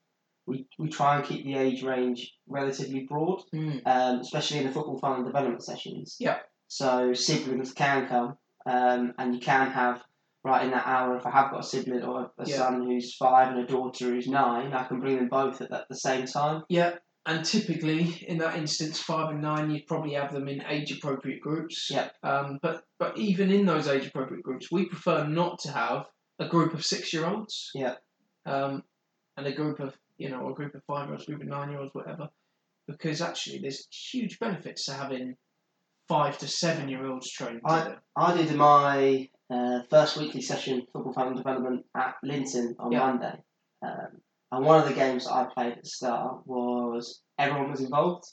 we, 0.47 0.67
we 0.79 0.89
try 0.91 1.17
and 1.17 1.25
keep 1.25 1.45
the 1.47 1.55
age 1.55 1.83
range 1.83 2.35
relatively 2.47 3.07
broad, 3.09 3.43
Mm. 3.55 3.81
um, 3.87 4.21
especially 4.21 4.59
in 4.59 4.67
the 4.67 4.73
football 4.73 4.99
fun 4.99 5.17
and 5.17 5.25
development 5.25 5.65
sessions. 5.65 6.17
Yeah. 6.21 6.41
So 6.69 7.15
siblings 7.15 7.73
can 7.73 8.07
come, 8.07 8.37
um, 8.69 9.15
and 9.19 9.35
you 9.35 9.41
can 9.41 9.71
have 9.71 10.03
right 10.45 10.65
in 10.65 10.71
that 10.71 10.87
hour. 10.87 11.17
If 11.17 11.27
I 11.27 11.31
have 11.31 11.51
got 11.51 11.61
a 11.61 11.63
sibling 11.63 12.03
or 12.03 12.31
a, 12.39 12.43
a 12.43 12.47
Yeah. 12.47 12.57
son 12.57 12.83
who's 12.87 13.15
five 13.15 13.49
and 13.53 13.61
a 13.65 13.67
daughter 13.67 14.07
who's 14.07 14.29
nine, 14.29 14.73
I 14.73 14.85
can 14.85 15.01
bring 15.01 15.17
them 15.17 15.29
both 15.29 15.61
at, 15.61 15.73
at 15.73 15.89
the 15.89 15.97
same 15.97 16.27
time. 16.27 16.65
Yeah, 16.69 16.97
and 17.27 17.45
typically 17.45 18.25
in 18.27 18.39
that 18.39 18.57
instance, 18.57 19.01
five 19.01 19.31
and 19.31 19.43
nine, 19.43 19.71
you'd 19.71 19.87
probably 19.87 20.15
have 20.15 20.33
them 20.33 20.49
in 20.49 20.63
age-appropriate 20.67 21.41
groups. 21.41 21.89
Yeah. 21.91 22.09
Um, 22.23 22.59
but 22.63 22.85
but 22.99 23.17
even 23.19 23.51
in 23.51 23.67
those 23.67 23.89
age-appropriate 23.89 24.43
groups, 24.43 24.71
we 24.71 24.87
prefer 24.87 25.27
not 25.27 25.59
to 25.61 25.73
have 25.73 26.07
a 26.39 26.49
group 26.49 26.73
of 26.75 26.85
six-year-olds. 26.85 27.71
Yeah. 27.75 27.95
Um, 28.47 28.83
and 29.37 29.47
a 29.47 29.53
group 29.53 29.81
of 29.81 29.97
you 30.19 30.31
know 30.31 30.49
a 30.49 30.55
group 30.55 30.75
of 30.75 30.83
five-year-olds, 30.85 31.27
group 31.27 31.43
of 31.43 31.49
nine-year-olds, 31.49 31.95
whatever, 31.95 32.29
because 32.87 33.21
actually 33.21 33.59
there's 33.59 33.87
huge 33.91 34.39
benefits 34.39 34.87
to 34.87 34.93
having 34.95 35.37
five 36.09 36.39
to 36.39 36.49
seven-year-olds 36.49 37.31
trained 37.31 37.61
I- 37.67 37.97
I 38.17 38.37
did 38.37 38.55
my 38.57 39.29
uh, 39.51 39.81
first 39.91 40.17
weekly 40.17 40.41
session 40.43 40.83
football 40.93 41.13
fan 41.13 41.35
development 41.35 41.85
at 41.97 42.15
Linton 42.23 42.75
on 42.79 42.93
Yeah. 42.93 42.99
Monday. 43.01 43.43
Um, 43.83 44.21
and 44.53 44.65
one 44.65 44.81
of 44.81 44.89
the 44.89 44.95
games 44.95 45.25
that 45.25 45.35
I 45.35 45.47
played 45.55 45.73
at 45.75 45.83
the 45.85 45.89
start 45.89 46.47
was 46.47 47.23
everyone 47.39 47.71
was 47.71 47.81
involved, 47.81 48.25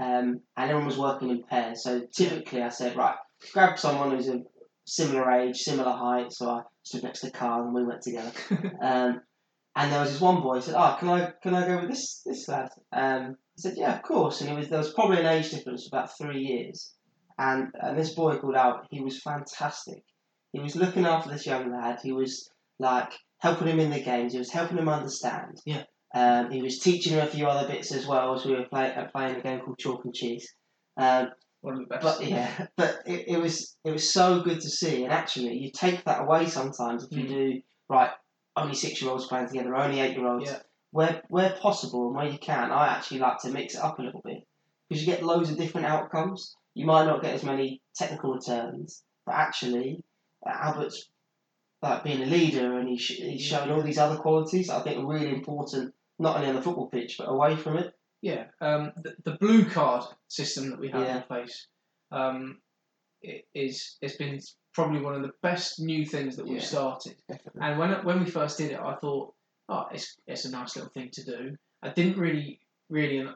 um, 0.00 0.40
and 0.56 0.70
everyone 0.70 0.86
was 0.86 0.98
working 0.98 1.30
in 1.30 1.44
pairs. 1.44 1.82
So 1.84 2.02
typically, 2.12 2.62
I 2.62 2.68
said, 2.68 2.96
right, 2.96 3.16
grab 3.52 3.78
someone 3.78 4.10
who's 4.10 4.28
a 4.28 4.40
similar 4.86 5.30
age, 5.30 5.56
similar 5.58 5.92
height. 5.92 6.32
So 6.32 6.50
I 6.50 6.62
stood 6.82 7.04
next 7.04 7.20
to 7.20 7.30
Carl 7.30 7.64
and 7.64 7.74
we 7.74 7.84
went 7.84 8.02
together. 8.02 8.32
um, 8.82 9.20
and 9.76 9.92
there 9.92 10.00
was 10.00 10.12
this 10.12 10.20
one 10.20 10.40
boy 10.40 10.56
who 10.56 10.60
said, 10.60 10.74
"Oh, 10.76 10.96
can 11.00 11.08
I 11.08 11.32
can 11.42 11.54
I 11.54 11.66
go 11.66 11.80
with 11.80 11.90
this 11.90 12.22
this 12.24 12.46
lad?" 12.48 12.68
Um, 12.92 13.36
I 13.56 13.58
said, 13.58 13.74
"Yeah, 13.76 13.96
of 13.96 14.02
course." 14.02 14.40
And 14.40 14.50
it 14.50 14.54
was 14.56 14.68
there 14.68 14.78
was 14.78 14.92
probably 14.92 15.18
an 15.18 15.26
age 15.26 15.50
difference 15.50 15.86
of 15.86 15.92
about 15.96 16.16
three 16.16 16.40
years, 16.40 16.94
and 17.38 17.68
and 17.80 17.98
this 17.98 18.14
boy 18.14 18.36
called 18.38 18.56
out. 18.56 18.86
He 18.90 19.00
was 19.00 19.20
fantastic. 19.22 20.02
He 20.52 20.60
was 20.60 20.76
looking 20.76 21.04
after 21.06 21.30
this 21.30 21.46
young 21.46 21.70
lad. 21.72 21.98
He 22.02 22.12
was 22.12 22.50
like 22.78 23.12
helping 23.38 23.68
him 23.68 23.80
in 23.80 23.90
the 23.90 24.00
games. 24.00 24.32
He 24.32 24.38
was 24.38 24.50
helping 24.52 24.78
him 24.78 24.88
understand. 24.88 25.60
Yeah. 25.64 25.82
Um, 26.14 26.50
he 26.50 26.62
was 26.62 26.78
teaching 26.78 27.14
him 27.14 27.20
a 27.26 27.26
few 27.30 27.46
other 27.46 27.66
bits 27.68 27.92
as 27.92 28.06
well 28.06 28.34
as 28.34 28.44
we 28.44 28.52
were 28.54 28.64
play, 28.66 28.94
uh, 28.94 29.06
playing 29.06 29.34
a 29.36 29.40
game 29.42 29.60
called 29.60 29.78
Chalk 29.78 30.04
and 30.04 30.14
Cheese. 30.14 30.54
Um, 30.96 31.30
One 31.60 31.74
of 31.74 31.80
the 31.80 31.86
best. 31.86 32.02
but 32.20 32.26
yeah, 32.28 32.66
but 32.76 32.98
it, 33.06 33.24
it 33.28 33.38
was 33.40 33.76
it 33.84 33.90
was 33.90 34.12
so 34.12 34.40
good 34.42 34.60
to 34.60 34.68
see, 34.70 35.02
and 35.04 35.12
actually, 35.12 35.56
you 35.58 35.70
take 35.74 36.04
that 36.04 36.22
away 36.22 36.46
sometimes 36.46 37.04
if 37.04 37.16
you 37.16 37.24
Mm. 37.24 37.28
do 37.28 37.60
right. 37.88 38.10
Only 38.56 38.74
six 38.76 39.02
year 39.02 39.10
olds 39.10 39.26
playing 39.26 39.48
together, 39.48 39.74
only 39.74 39.98
eight 39.98 40.16
year 40.16 40.28
olds. 40.28 40.48
Yeah. 40.48 40.60
Where 40.92 41.22
where 41.28 41.56
possible 41.60 42.06
and 42.06 42.14
where 42.16 42.28
you 42.28 42.38
can, 42.38 42.70
I 42.70 42.86
actually 42.86 43.18
like 43.18 43.38
to 43.40 43.50
mix 43.50 43.74
it 43.74 43.80
up 43.80 43.98
a 43.98 44.02
little 44.02 44.20
bit 44.24 44.44
because 44.88 45.02
you 45.04 45.12
get 45.12 45.24
loads 45.24 45.50
of 45.50 45.56
different 45.58 45.88
outcomes. 45.88 46.54
You 46.74 46.86
might 46.86 47.06
not 47.06 47.22
get 47.22 47.34
as 47.34 47.42
many 47.44 47.80
technical 47.94 48.34
returns, 48.34 49.02
but 49.26 49.34
actually, 49.36 50.02
uh, 50.46 50.50
Albert's 50.50 51.08
like 51.82 52.02
being 52.04 52.22
a 52.22 52.26
leader, 52.26 52.78
and 52.78 52.88
he's 52.88 53.02
sh- 53.02 53.20
he's 53.20 53.42
shown 53.42 53.70
all 53.70 53.82
these 53.82 53.98
other 53.98 54.16
qualities. 54.16 54.68
that 54.68 54.76
I 54.80 54.82
think 54.82 54.98
are 54.98 55.06
really 55.06 55.30
important, 55.32 55.94
not 56.18 56.36
only 56.36 56.48
on 56.48 56.56
the 56.56 56.62
football 56.62 56.88
pitch 56.88 57.16
but 57.18 57.28
away 57.28 57.56
from 57.56 57.76
it. 57.78 57.94
Yeah, 58.22 58.46
um, 58.60 58.92
the, 59.02 59.14
the 59.24 59.36
blue 59.38 59.64
card 59.66 60.04
system 60.28 60.70
that 60.70 60.80
we 60.80 60.88
have 60.90 61.02
Yeah. 61.02 61.16
in 61.18 61.22
place 61.24 61.66
um, 62.10 62.60
is 63.54 63.96
has 64.02 64.16
been 64.16 64.40
probably 64.72 65.00
one 65.00 65.14
of 65.14 65.22
the 65.22 65.32
best 65.42 65.78
new 65.80 66.04
things 66.04 66.36
that 66.36 66.46
we've 66.46 66.56
Yeah. 66.60 66.64
started. 66.66 67.16
Definitely. 67.28 67.60
And 67.62 67.78
when 67.78 67.90
when 68.04 68.24
we 68.24 68.30
first 68.30 68.58
did 68.58 68.72
it, 68.72 68.80
I 68.80 68.96
thought, 68.96 69.34
oh, 69.68 69.86
it's 69.92 70.16
it's 70.26 70.44
a 70.46 70.50
nice 70.50 70.74
little 70.76 70.90
thing 70.90 71.10
to 71.12 71.24
do. 71.24 71.56
I 71.82 71.90
didn't 71.90 72.18
really 72.18 72.60
really 72.88 73.26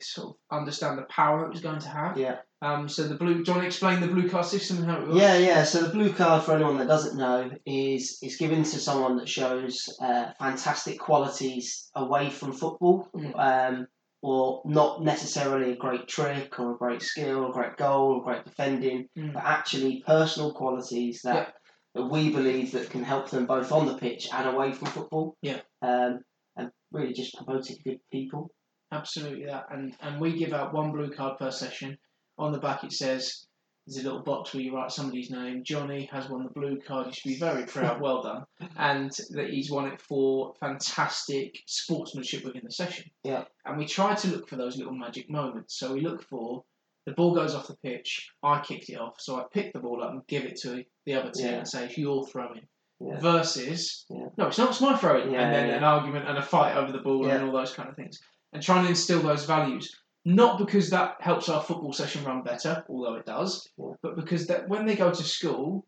sort 0.00 0.28
of 0.28 0.56
understand 0.58 0.98
the 0.98 1.02
power 1.04 1.44
it 1.46 1.50
was 1.50 1.60
going 1.60 1.78
to 1.80 1.88
have. 1.88 2.18
Yeah. 2.18 2.36
Um, 2.62 2.88
so 2.88 3.06
the 3.06 3.14
blue. 3.16 3.42
Do 3.42 3.50
you 3.50 3.52
want 3.52 3.60
to 3.62 3.66
explain 3.66 4.00
the 4.00 4.06
blue 4.08 4.28
card 4.28 4.46
system 4.46 4.78
and 4.78 4.86
how 4.86 4.96
it 5.00 5.08
works? 5.08 5.20
Yeah, 5.20 5.36
yeah. 5.38 5.64
So 5.64 5.82
the 5.82 5.88
blue 5.92 6.12
card, 6.12 6.42
for 6.44 6.54
anyone 6.54 6.78
that 6.78 6.88
doesn't 6.88 7.16
know, 7.18 7.50
is 7.66 8.18
is 8.22 8.36
given 8.36 8.62
to 8.62 8.78
someone 8.78 9.16
that 9.18 9.28
shows 9.28 9.88
uh, 10.00 10.32
fantastic 10.38 10.98
qualities 10.98 11.90
away 11.94 12.30
from 12.30 12.52
football, 12.52 13.08
Mm. 13.14 13.34
um, 13.38 13.86
or 14.22 14.62
not 14.64 15.02
necessarily 15.04 15.72
a 15.72 15.76
great 15.76 16.08
trick 16.08 16.58
or 16.58 16.72
a 16.72 16.78
great 16.78 17.02
skill 17.02 17.44
or 17.44 17.50
a 17.50 17.52
great 17.52 17.76
goal 17.76 18.14
or 18.14 18.24
great 18.24 18.44
defending, 18.44 19.08
Mm. 19.16 19.34
but 19.34 19.44
actually 19.44 20.02
personal 20.06 20.52
qualities 20.54 21.20
that 21.24 21.54
that 21.94 22.04
we 22.10 22.30
believe 22.30 22.72
that 22.72 22.90
can 22.90 23.02
help 23.02 23.30
them 23.30 23.46
both 23.46 23.72
on 23.72 23.86
the 23.86 23.94
pitch 23.96 24.28
and 24.32 24.46
away 24.48 24.72
from 24.72 24.88
football. 24.88 25.34
Yeah. 25.42 25.60
Um, 25.80 26.20
and 26.56 26.70
really 26.92 27.12
just 27.14 27.34
promoting 27.36 27.76
good 27.84 28.00
people. 28.12 28.50
Absolutely 28.92 29.46
that, 29.46 29.66
and 29.70 29.94
and 30.00 30.20
we 30.20 30.38
give 30.38 30.52
out 30.52 30.72
one 30.72 30.92
blue 30.92 31.10
card 31.10 31.38
per 31.38 31.50
session. 31.50 31.98
On 32.38 32.52
the 32.52 32.58
back 32.58 32.84
it 32.84 32.92
says 32.92 33.46
there's 33.86 34.04
a 34.04 34.06
little 34.08 34.22
box 34.22 34.52
where 34.52 34.62
you 34.62 34.74
write 34.74 34.90
somebody's 34.90 35.30
name. 35.30 35.62
Johnny 35.64 36.08
has 36.12 36.28
won 36.28 36.42
the 36.44 36.50
blue 36.50 36.78
card. 36.86 37.06
You 37.06 37.12
should 37.12 37.28
be 37.28 37.38
very 37.38 37.64
proud. 37.66 38.00
Well 38.00 38.22
done, 38.22 38.44
and 38.76 39.10
that 39.30 39.50
he's 39.50 39.70
won 39.70 39.86
it 39.86 40.00
for 40.00 40.54
fantastic 40.60 41.58
sportsmanship 41.66 42.44
within 42.44 42.62
the 42.64 42.70
session. 42.70 43.10
Yeah. 43.24 43.44
And 43.64 43.78
we 43.78 43.86
try 43.86 44.14
to 44.14 44.28
look 44.28 44.48
for 44.48 44.56
those 44.56 44.76
little 44.76 44.94
magic 44.94 45.30
moments. 45.30 45.78
So 45.78 45.92
we 45.94 46.00
look 46.00 46.22
for 46.22 46.64
the 47.06 47.12
ball 47.12 47.34
goes 47.34 47.54
off 47.54 47.68
the 47.68 47.76
pitch. 47.76 48.28
I 48.42 48.60
kicked 48.60 48.88
it 48.88 49.00
off, 49.00 49.14
so 49.20 49.36
I 49.36 49.44
pick 49.52 49.72
the 49.72 49.78
ball 49.78 50.02
up 50.02 50.10
and 50.10 50.26
give 50.26 50.44
it 50.44 50.56
to 50.62 50.84
the 51.06 51.14
other 51.14 51.30
team 51.30 51.46
Yeah. 51.46 51.58
and 51.58 51.68
say, 51.68 51.84
"If 51.84 51.98
you're 51.98 52.26
throwing." 52.26 52.66
Yeah. 52.98 53.20
Versus, 53.20 54.06
Yeah. 54.10 54.28
no, 54.38 54.46
it's 54.48 54.58
not. 54.58 54.70
It's 54.70 54.80
my 54.80 54.96
throwing, 54.96 55.30
Yeah, 55.32 55.42
and 55.42 55.54
then 55.54 55.70
an 55.70 55.84
argument 55.84 56.26
and 56.28 56.38
a 56.38 56.42
fight 56.42 56.76
over 56.76 56.90
the 56.92 56.98
ball 56.98 57.28
and 57.28 57.44
all 57.44 57.52
those 57.52 57.72
kind 57.74 57.88
of 57.88 57.94
things 57.94 58.18
and 58.56 58.62
trying 58.64 58.84
to 58.84 58.88
instill 58.90 59.20
those 59.20 59.44
values. 59.44 59.94
Not 60.24 60.58
because 60.58 60.90
that 60.90 61.16
helps 61.20 61.48
our 61.48 61.62
football 61.62 61.92
session 61.92 62.24
run 62.24 62.42
better, 62.42 62.84
although 62.88 63.14
it 63.14 63.26
does, 63.26 63.68
Yeah. 63.78 63.92
but 64.02 64.16
because 64.16 64.46
that 64.48 64.68
when 64.68 64.86
they 64.86 64.96
go 64.96 65.10
to 65.12 65.22
school 65.22 65.86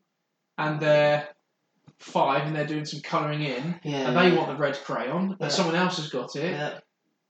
and 0.59 0.79
they're 0.79 1.29
five 1.99 2.47
and 2.47 2.55
they're 2.55 2.67
doing 2.67 2.85
some 2.85 3.01
colouring 3.01 3.43
in 3.43 3.81
Yeah. 3.83 4.09
and 4.09 4.17
they 4.17 4.37
want 4.37 4.49
the 4.49 4.57
red 4.57 4.79
crayon, 4.85 5.35
but 5.41 5.47
Yeah. 5.47 5.49
someone 5.49 5.75
else 5.75 5.97
has 5.97 6.11
got 6.11 6.37
it, 6.37 6.53
yeah. 6.53 6.79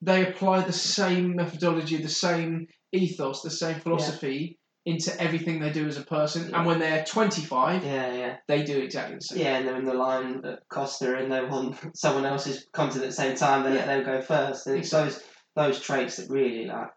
they 0.02 0.26
apply 0.26 0.60
the 0.62 0.72
same 0.72 1.34
methodology, 1.36 1.96
the 1.96 2.08
same 2.08 2.66
ethos, 2.92 3.42
the 3.42 3.50
same 3.50 3.80
philosophy 3.80 4.58
into 4.84 5.18
everything 5.20 5.60
they 5.60 5.70
do 5.70 5.86
as 5.86 5.96
a 5.98 6.02
person. 6.04 6.50
Yeah. 6.50 6.58
And 6.58 6.66
when 6.66 6.78
they're 6.78 7.04
25, 7.04 7.84
Yeah, 7.84 8.12
yeah. 8.12 8.36
they 8.48 8.62
do 8.64 8.78
exactly 8.80 9.16
the 9.16 9.20
same. 9.22 9.38
Yeah, 9.38 9.56
and 9.56 9.66
they're 9.68 9.76
in 9.76 9.84
the 9.84 9.94
line 9.94 10.42
at 10.44 10.68
Costa, 10.68 11.16
and 11.16 11.30
they 11.32 11.42
want 11.44 11.76
someone 11.96 12.26
else 12.26 12.44
who's 12.44 12.66
come 12.72 12.90
to 12.90 12.98
at 12.98 13.04
the 13.06 13.12
same 13.12 13.34
time. 13.34 13.64
They 13.64 13.70
let 13.72 13.86
them 13.86 14.04
go 14.04 14.20
first, 14.20 14.66
and 14.66 14.78
it's 14.78 14.90
those 14.90 15.22
those 15.58 15.80
traits 15.80 16.16
that 16.16 16.30
really 16.30 16.66
like 16.66 16.90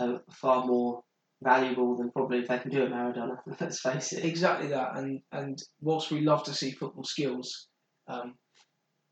are 0.00 0.20
far 0.32 0.66
more 0.66 1.02
valuable 1.42 1.96
than 1.96 2.10
probably 2.10 2.38
if 2.40 2.48
they 2.48 2.58
can 2.58 2.70
do 2.70 2.82
a 2.84 2.88
Maradona. 2.88 3.36
Let's 3.60 3.80
face 3.80 4.12
it. 4.12 4.24
Exactly 4.24 4.68
that, 4.68 4.96
and 4.96 5.20
and 5.30 5.62
whilst 5.80 6.10
we 6.10 6.20
love 6.20 6.42
to 6.44 6.54
see 6.54 6.72
football 6.72 7.04
skills, 7.04 7.68
um, 8.08 8.34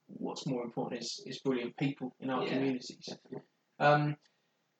what's 0.08 0.46
more 0.46 0.64
important 0.64 1.02
is 1.02 1.22
is 1.24 1.38
brilliant 1.40 1.76
people 1.76 2.14
in 2.20 2.30
our 2.30 2.42
Yeah. 2.42 2.52
communities. 2.54 3.08
Um, 3.78 4.16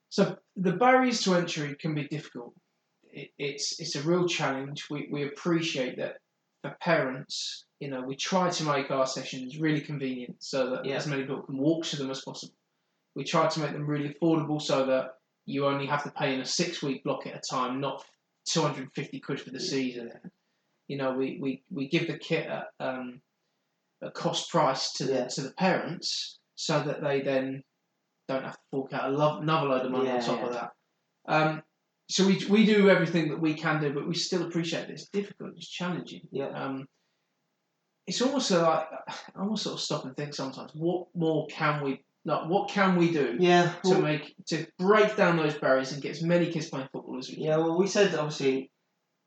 so 0.09 0.37
the 0.57 0.73
barriers 0.73 1.23
to 1.23 1.35
entry 1.37 1.77
can 1.81 1.95
be 1.95 2.09
difficult. 2.09 2.53
It, 3.05 3.31
it's 3.39 3.79
it's 3.79 3.95
a 3.97 4.03
real 4.03 4.27
challenge. 4.27 4.87
We 4.91 5.09
we 5.13 5.23
appreciate 5.25 5.99
that 5.99 6.17
for 6.63 6.77
parents. 6.83 7.65
You 7.79 7.91
know, 7.91 8.03
we 8.03 8.17
try 8.17 8.51
to 8.51 8.65
make 8.65 8.91
our 8.91 9.07
sessions 9.07 9.59
really 9.59 9.81
convenient 9.81 10.43
so 10.43 10.71
that 10.71 10.85
Yeah. 10.85 10.97
as 10.97 11.07
many 11.07 11.23
people 11.23 11.43
can 11.43 11.59
walk 11.59 11.87
to 11.87 11.97
them 11.97 12.11
as 12.11 12.23
possible. 12.23 12.57
We 13.15 13.25
try 13.25 13.49
to 13.49 13.61
make 13.61 13.73
them 13.73 13.87
really 13.87 14.15
affordable 14.15 14.61
so 14.61 14.87
that 14.87 15.15
you 15.47 15.67
only 15.67 15.87
have 15.87 16.05
to 16.05 16.11
pay 16.11 16.35
in 16.35 16.41
a 16.41 16.47
six 16.47 16.83
week 16.83 17.03
block 17.05 17.27
at 17.27 17.37
a 17.37 17.41
time, 17.41 17.81
not 17.81 18.05
250 18.47 19.21
quid 19.21 19.41
for 19.41 19.51
the 19.51 19.61
season. 19.61 20.13
You 20.89 20.97
know, 20.97 21.13
we, 21.13 21.39
we, 21.41 21.63
we 21.71 21.89
give 21.89 22.07
the 22.07 22.19
kit 22.19 22.47
at 22.47 22.69
um, 22.79 23.21
a 24.03 24.11
cost 24.11 24.51
price 24.51 24.93
to 24.95 25.05
the 25.05 25.13
Yeah. 25.13 25.27
to 25.29 25.43
the 25.43 25.53
parents 25.53 26.39
so 26.55 26.83
that 26.83 27.03
they 27.03 27.21
then 27.21 27.63
don't 28.29 28.45
have 28.45 28.55
to 28.55 28.61
fork 28.71 28.93
out 28.93 29.11
another 29.11 29.67
load 29.67 29.87
of 29.87 29.91
money 29.91 30.11
on 30.11 30.21
top 30.21 30.41
yeah. 30.41 30.47
of 30.47 30.53
that. 30.53 30.71
Um, 31.27 31.63
so 32.09 32.27
we, 32.27 32.45
we 32.49 32.67
do 32.67 32.91
everything 32.91 33.29
that 33.29 33.41
we 33.41 33.55
can 33.55 33.81
do, 33.81 33.93
but 33.93 34.07
we 34.09 34.15
still 34.15 34.43
appreciate 34.43 34.87
that 34.87 34.91
it's 34.91 35.09
difficult, 35.09 35.53
it's 35.57 35.69
challenging. 35.69 36.23
Yeah. 36.33 36.49
Um, 36.49 36.89
it's 38.07 38.21
almost 38.21 38.51
like 38.51 38.89
I 39.37 39.41
almost 39.41 39.63
sort 39.63 39.75
of 39.75 39.81
stop 39.81 40.05
and 40.05 40.17
think 40.17 40.35
sometimes. 40.35 40.73
What 40.75 41.07
more 41.15 41.47
can 41.47 41.85
we? 41.85 42.03
Like, 42.25 42.49
what 42.49 42.69
can 42.69 42.97
we 42.97 43.13
do 43.13 43.37
Yeah. 43.39 43.73
to 43.85 43.91
Well, 43.91 44.03
make 44.03 44.35
to 44.49 44.67
break 44.79 45.17
down 45.17 45.37
those 45.37 45.59
barriers 45.59 45.93
and 45.93 46.03
get 46.03 46.11
as 46.13 46.23
many 46.23 46.51
kids 46.53 46.69
playing 46.69 46.89
football 46.93 47.19
as 47.19 47.29
we 47.29 47.37
can? 47.37 47.45
yeah. 47.45 47.57
Well, 47.57 47.79
we 47.79 47.87
said 47.87 48.15
obviously 48.15 48.71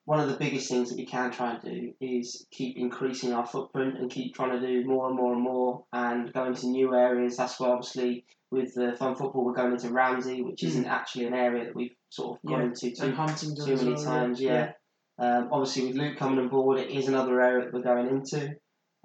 one 0.05 0.19
of 0.19 0.29
the 0.29 0.35
biggest 0.35 0.69
things 0.69 0.89
that 0.89 0.97
we 0.97 1.05
can 1.05 1.31
try 1.31 1.53
and 1.53 1.61
do 1.63 1.93
is 2.01 2.45
keep 2.51 2.77
increasing 2.77 3.31
our 3.33 3.45
footprint 3.45 3.97
and 3.97 4.11
keep 4.11 4.35
trying 4.35 4.51
to 4.51 4.59
do 4.59 4.85
more 4.85 5.07
and 5.07 5.15
more 5.15 5.33
and 5.33 5.41
more 5.41 5.85
and 5.93 6.31
go 6.33 6.45
into 6.45 6.67
new 6.67 6.93
areas. 6.93 7.37
That's 7.37 7.59
why 7.59 7.69
obviously 7.69 8.25
with 8.51 8.75
the 8.75 8.95
fun 8.99 9.15
football 9.15 9.43
we're 9.45 9.53
going 9.53 9.71
into 9.71 9.89
Ramsey, 9.91 10.41
which 10.43 10.63
isn't 10.63 10.85
actually 10.85 11.25
an 11.25 11.33
area 11.33 11.65
that 11.65 11.75
we've 11.75 11.95
sort 12.09 12.37
of 12.37 12.47
gone 12.49 12.59
Yeah. 12.59 12.65
into 12.67 12.91
too 12.91 13.55
too 13.65 13.75
many 13.77 13.93
well, 13.95 14.03
times. 14.03 14.39
Yeah. 14.41 14.73
Um, 15.17 15.49
obviously, 15.51 15.87
with 15.87 15.95
Luke 15.95 16.17
coming 16.17 16.39
on 16.39 16.49
board, 16.49 16.79
it 16.79 16.91
is 16.91 17.07
another 17.07 17.39
area 17.41 17.65
that 17.65 17.73
we're 17.73 17.81
going 17.81 18.07
into. 18.07 18.55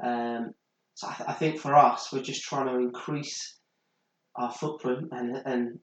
Um, 0.02 0.52
so 0.94 1.06
I, 1.08 1.14
th- 1.14 1.28
I 1.28 1.32
think 1.34 1.60
for 1.60 1.74
us, 1.74 2.12
we're 2.12 2.22
just 2.22 2.42
trying 2.42 2.66
to 2.66 2.74
increase 2.76 3.57
our 4.36 4.52
footprint 4.52 5.08
and 5.12 5.36
and 5.44 5.78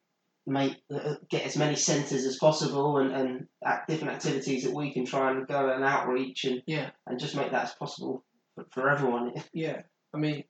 make 0.47 0.77
uh, 0.93 1.15
get 1.29 1.43
as 1.45 1.57
many 1.57 1.75
centres 1.75 2.23
as 2.25 2.37
possible 2.37 2.97
and, 2.99 3.11
and 3.11 3.47
act, 3.65 3.89
different 3.89 4.13
activities 4.13 4.63
that 4.63 4.73
we 4.73 4.93
can 4.93 5.03
try 5.05 5.31
and 5.31 5.47
go 5.47 5.69
and 5.71 5.83
outreach 5.83 6.45
and 6.45 6.61
Yeah. 6.67 6.91
and 7.07 7.19
just 7.19 7.35
make 7.35 7.51
that 7.51 7.63
as 7.63 7.73
possible 7.73 8.23
for, 8.53 8.65
for 8.71 8.89
everyone. 8.89 9.33
Yeah, 9.53 9.81
I 10.13 10.17
mean, 10.19 10.43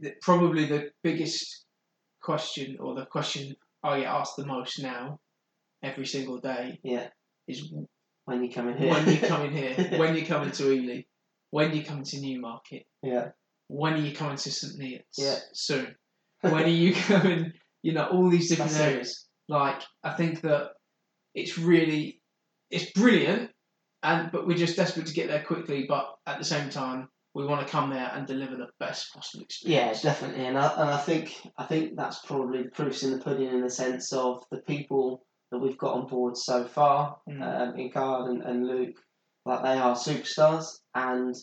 the, 0.00 0.12
probably 0.20 0.66
the 0.66 0.90
biggest 1.02 1.64
question, 2.22 2.76
or 2.78 2.94
the 2.94 3.06
question 3.06 3.56
I 3.82 4.00
get 4.00 4.06
asked 4.08 4.36
the 4.36 4.44
most 4.44 4.82
now, 4.82 5.20
every 5.82 6.04
single 6.06 6.38
day, 6.38 6.78
Yeah, 6.82 7.08
is 7.48 7.72
when 8.26 8.44
you 8.44 8.52
come 8.52 8.68
in 8.68 8.76
here. 8.76 8.90
when 8.92 9.08
you 9.08 9.16
come 9.32 9.46
in 9.46 9.52
here, 9.52 9.98
when 9.98 10.14
you 10.14 10.26
come 10.26 10.42
into 10.42 10.70
Ely, 10.70 11.02
when 11.50 11.74
you 11.74 11.82
come 11.82 12.02
to 12.02 12.20
Newmarket, 12.20 12.84
yeah, 13.02 13.28
when 13.68 13.94
are 13.94 14.04
you 14.08 14.14
coming 14.14 14.36
to 14.36 14.50
St 14.52 14.78
Neots? 14.78 15.16
Yeah. 15.16 15.36
Soon. 15.54 15.94
When 16.42 16.64
are 16.64 16.68
you 16.68 16.94
coming? 17.08 17.52
You 17.82 17.92
know, 17.92 18.06
all 18.06 18.28
these 18.28 18.48
different 18.48 18.72
That's 18.72 18.82
it. 18.82 18.92
areas. 18.92 19.26
Like, 19.48 19.80
I 20.04 20.12
think 20.12 20.42
that 20.42 20.70
it's 21.34 21.58
really, 21.58 22.20
it's 22.70 22.90
brilliant 22.92 23.50
and 24.02 24.30
but 24.32 24.46
we're 24.46 24.56
just 24.56 24.76
desperate 24.76 25.06
to 25.06 25.12
get 25.14 25.28
there 25.28 25.42
quickly. 25.42 25.84
But 25.88 26.06
at 26.26 26.38
the 26.38 26.44
same 26.44 26.70
time, 26.70 27.08
we 27.34 27.44
want 27.46 27.64
to 27.66 27.70
come 27.70 27.90
there 27.90 28.10
and 28.14 28.26
deliver 28.26 28.56
the 28.56 28.68
best 28.80 29.12
possible 29.12 29.44
experience. 29.44 30.02
Yeah, 30.04 30.10
definitely, 30.10 30.46
and 30.46 30.58
I, 30.58 30.68
and 30.80 30.90
I 30.90 30.96
think 30.98 31.36
I 31.58 31.64
think 31.64 31.96
that's 31.96 32.20
probably 32.24 32.62
the 32.64 32.70
proofs 32.70 33.02
in 33.02 33.12
the 33.12 33.18
pudding 33.18 33.48
in 33.50 33.60
the 33.60 33.70
sense 33.70 34.12
of 34.12 34.42
the 34.50 34.58
people 34.62 35.24
that 35.52 35.58
we've 35.58 35.78
got 35.78 35.94
on 35.94 36.06
board 36.06 36.36
so 36.36 36.64
far, 36.64 37.18
Mm. 37.28 37.42
um, 37.42 37.74
Incard 37.76 38.30
and, 38.30 38.42
and 38.42 38.66
Luke, 38.66 38.96
like 39.44 39.62
they 39.62 39.78
are 39.78 39.94
superstars, 39.96 40.66
and 40.94 41.34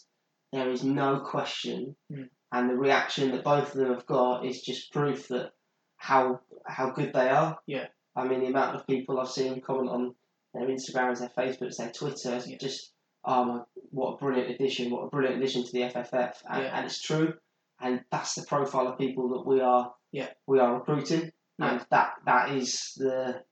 there 0.51 0.70
is 0.70 0.84
no 0.84 1.20
question, 1.20 1.96
Mm. 2.12 2.30
And 2.51 2.70
the 2.70 2.75
reaction 2.75 3.32
that 3.32 3.44
both 3.44 3.74
of 3.74 3.80
them 3.80 3.94
have 3.94 4.06
got 4.06 4.46
is 4.46 4.62
just 4.62 4.92
proof 4.94 5.27
that 5.30 5.51
how 5.98 6.39
how 6.66 6.92
good 6.92 7.13
they 7.13 7.30
are. 7.30 7.58
Yeah. 7.66 7.88
I 8.16 8.27
mean, 8.27 8.39
the 8.42 8.48
amount 8.48 8.75
of 8.75 8.88
people 8.88 9.20
I've 9.20 9.30
seen 9.30 9.62
comment 9.62 9.89
on 9.89 10.16
their 10.54 10.68
Instagrams, 10.68 11.20
their 11.20 11.30
Facebooks, 11.30 11.77
their 11.77 11.92
Twitter, 11.92 12.42
Yeah. 12.46 12.58
just 12.60 12.92
oh 13.25 13.44
my, 13.46 13.62
what 13.92 14.13
a 14.13 14.18
brilliant 14.18 14.51
addition! 14.51 14.89
What 14.92 15.04
a 15.04 15.10
brilliant 15.10 15.38
addition 15.42 15.63
to 15.66 15.72
the 15.72 15.82
FFF, 15.84 16.36
and, 16.50 16.63
Yeah. 16.63 16.77
and 16.77 16.86
it's 16.86 17.01
true, 17.01 17.34
and 17.82 18.04
that's 18.12 18.36
the 18.36 18.46
profile 18.46 18.88
of 18.88 18.98
people 18.98 19.30
that 19.30 19.46
we 19.46 19.60
are 19.62 19.94
Yeah. 20.12 20.30
we 20.46 20.60
are 20.60 20.75
recruiting, 20.75 21.32
Yeah. 21.60 21.72
and 21.72 21.86
that 21.92 22.13
that 22.25 22.51
is 22.51 22.94
the 22.96 23.44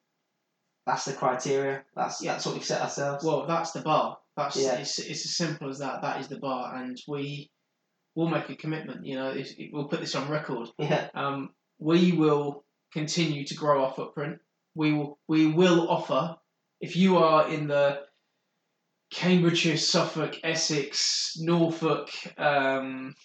that's 0.86 1.06
the 1.06 1.14
criteria. 1.14 1.84
That's 1.96 2.24
Yeah. 2.24 2.34
that's 2.34 2.46
what 2.46 2.56
we 2.56 2.62
set 2.62 2.82
ourselves. 2.82 3.25
Well, 3.25 3.46
that's 3.48 3.72
the 3.72 3.82
bar. 3.82 4.18
That's 4.38 4.56
Yeah. 4.62 4.75
it's, 4.75 5.00
it's 5.00 5.25
as 5.25 5.36
simple 5.36 5.70
as 5.70 5.80
that. 5.80 6.02
That 6.02 6.20
is 6.22 6.28
the 6.28 6.40
bar, 6.40 6.75
and 6.75 6.98
we 7.08 7.52
will 8.16 8.30
make 8.30 8.50
a 8.50 8.56
commitment. 8.56 9.06
You 9.06 9.16
know, 9.16 9.30
it's, 9.30 9.52
it, 9.52 9.70
we'll 9.72 9.88
put 9.88 10.00
this 10.00 10.16
on 10.16 10.30
record. 10.30 10.70
yeah, 10.80 11.10
Um, 11.14 11.52
we 11.80 12.14
will 12.14 12.64
continue 12.94 13.46
to 13.46 13.54
grow 13.56 13.84
our 13.84 13.94
footprint. 13.94 14.40
We 14.74 14.94
will 14.94 15.20
we 15.28 15.48
will 15.48 15.90
offer 15.90 16.38
if 16.82 16.96
you 16.96 17.18
are 17.18 17.50
in 17.50 17.68
the 17.68 18.02
Cambridgeshire, 19.12 19.78
Suffolk, 19.78 20.40
Essex, 20.44 21.38
Norfolk, 21.40 22.10
um, 22.38 23.16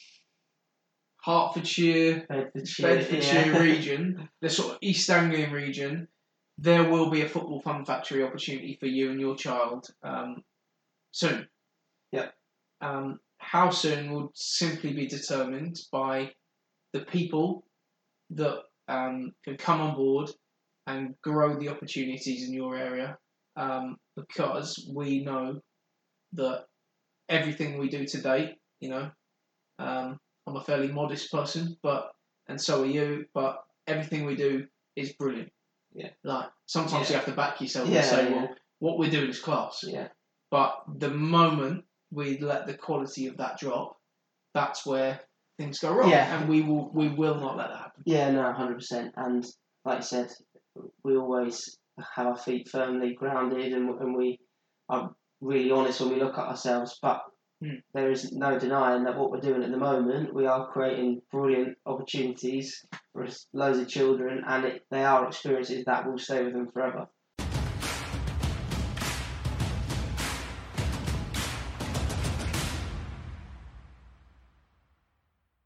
Hertfordshire, 1.25 2.27
Bedfordshire, 2.29 2.97
Bedfordshire 2.97 3.53
yeah. 3.53 3.59
region, 3.59 4.29
the 4.41 4.51
sort 4.51 4.73
of 4.73 4.79
East 4.81 5.11
Anglian 5.11 5.53
region, 5.53 6.09
there 6.59 6.85
will 6.85 7.11
be 7.11 7.23
a 7.23 7.29
football 7.29 7.61
fun 7.61 7.85
factory 7.85 8.23
opportunity 8.23 8.77
for 8.79 8.87
you 8.87 9.11
and 9.11 9.21
your 9.21 9.37
child 9.37 9.89
um, 10.03 10.45
soon. 11.11 11.49
Yep. 12.13 12.35
Um, 12.81 13.21
how 13.51 13.69
soon 13.69 14.13
will 14.13 14.31
simply 14.35 14.93
be 14.93 15.09
determined 15.09 15.77
by 15.91 16.31
the 16.93 17.01
people 17.01 17.65
that 18.31 18.61
um, 18.87 19.33
can 19.45 19.57
come 19.57 19.81
on 19.81 19.97
board 19.97 20.31
and 20.87 21.17
grow 21.23 21.59
the 21.59 21.69
opportunities 21.69 22.47
in 22.47 22.55
your 22.55 22.77
area 22.77 23.19
um, 23.57 23.97
because 24.17 24.89
we 24.95 25.25
know 25.25 25.61
that 26.35 26.67
everything 27.29 27.77
we 27.77 27.89
do 27.89 28.07
today, 28.07 28.57
you 28.79 28.89
know, 28.89 29.11
um, 29.81 30.17
I'm 30.47 30.57
a 30.57 30.61
fairly 30.65 30.89
modest 30.89 31.33
person, 31.33 31.77
but 31.83 32.13
and 32.49 32.61
so 32.61 32.83
are 32.85 32.87
you. 32.87 33.25
But 33.35 33.59
everything 33.89 34.27
we 34.27 34.37
do 34.37 34.67
is 34.95 35.13
brilliant. 35.15 35.51
Yeah. 35.93 36.11
Like 36.23 36.51
sometimes 36.67 37.09
Yeah. 37.09 37.17
you 37.17 37.17
have 37.17 37.27
to 37.27 37.33
back 37.33 37.61
yourself 37.61 37.89
Yeah, 37.89 37.97
and 37.97 38.07
say, 38.07 38.33
well, 38.33 38.49
what 38.79 38.99
we're 38.99 39.11
doing 39.11 39.31
is 39.31 39.41
class. 39.41 39.85
yeah, 39.87 40.09
But 40.53 40.85
the 40.99 41.11
moment 41.11 41.85
we 42.11 42.39
let 42.39 42.67
the 42.67 42.75
quality 42.75 43.27
of 43.27 43.37
that 43.39 43.59
drop, 43.59 43.97
that's 44.55 44.85
where 44.87 45.21
things 45.59 45.79
go 45.79 45.93
wrong. 45.95 46.11
Yeah. 46.11 46.39
And 46.39 46.49
we 46.49 46.63
will 46.63 46.91
we 46.93 47.09
will 47.09 47.37
not 47.37 47.57
let 47.57 47.69
that 47.69 47.79
happen. 47.79 48.03
yeah, 48.07 48.31
no, 48.31 48.53
hundred 48.53 48.77
percent. 48.77 49.13
And 49.17 49.45
like 49.85 49.99
I 49.99 50.03
said, 50.03 50.29
we 51.05 51.17
always 51.17 51.79
have 52.17 52.27
our 52.27 52.37
feet 52.37 52.69
firmly 52.69 53.15
grounded, 53.15 53.73
and 53.73 53.91
and 54.01 54.17
we 54.17 54.39
are 54.89 55.15
really 55.41 55.71
honest 55.71 56.01
when 56.01 56.11
we 56.11 56.21
look 56.21 56.39
at 56.39 56.49
ourselves. 56.49 56.99
But 57.01 57.23
Hmm. 57.63 57.75
there 57.93 58.11
is 58.11 58.33
no 58.33 58.59
denying 58.59 59.05
that 59.05 59.19
what 59.19 59.31
we're 59.31 59.39
doing 59.41 59.63
at 59.63 59.71
the 59.71 59.77
moment, 59.77 60.33
we 60.33 60.47
are 60.47 60.73
creating 60.73 61.21
brilliant 61.31 61.77
opportunities 61.85 62.83
for 63.13 63.27
loads 63.53 63.79
of 63.79 63.87
children, 63.87 64.43
and 64.47 64.65
it, 64.65 64.87
they 64.91 65.05
are 65.05 65.27
experiences 65.27 65.85
that 65.85 66.07
will 66.09 66.17
stay 66.17 66.43
with 66.43 66.55
them 66.55 66.71
forever. 66.73 67.07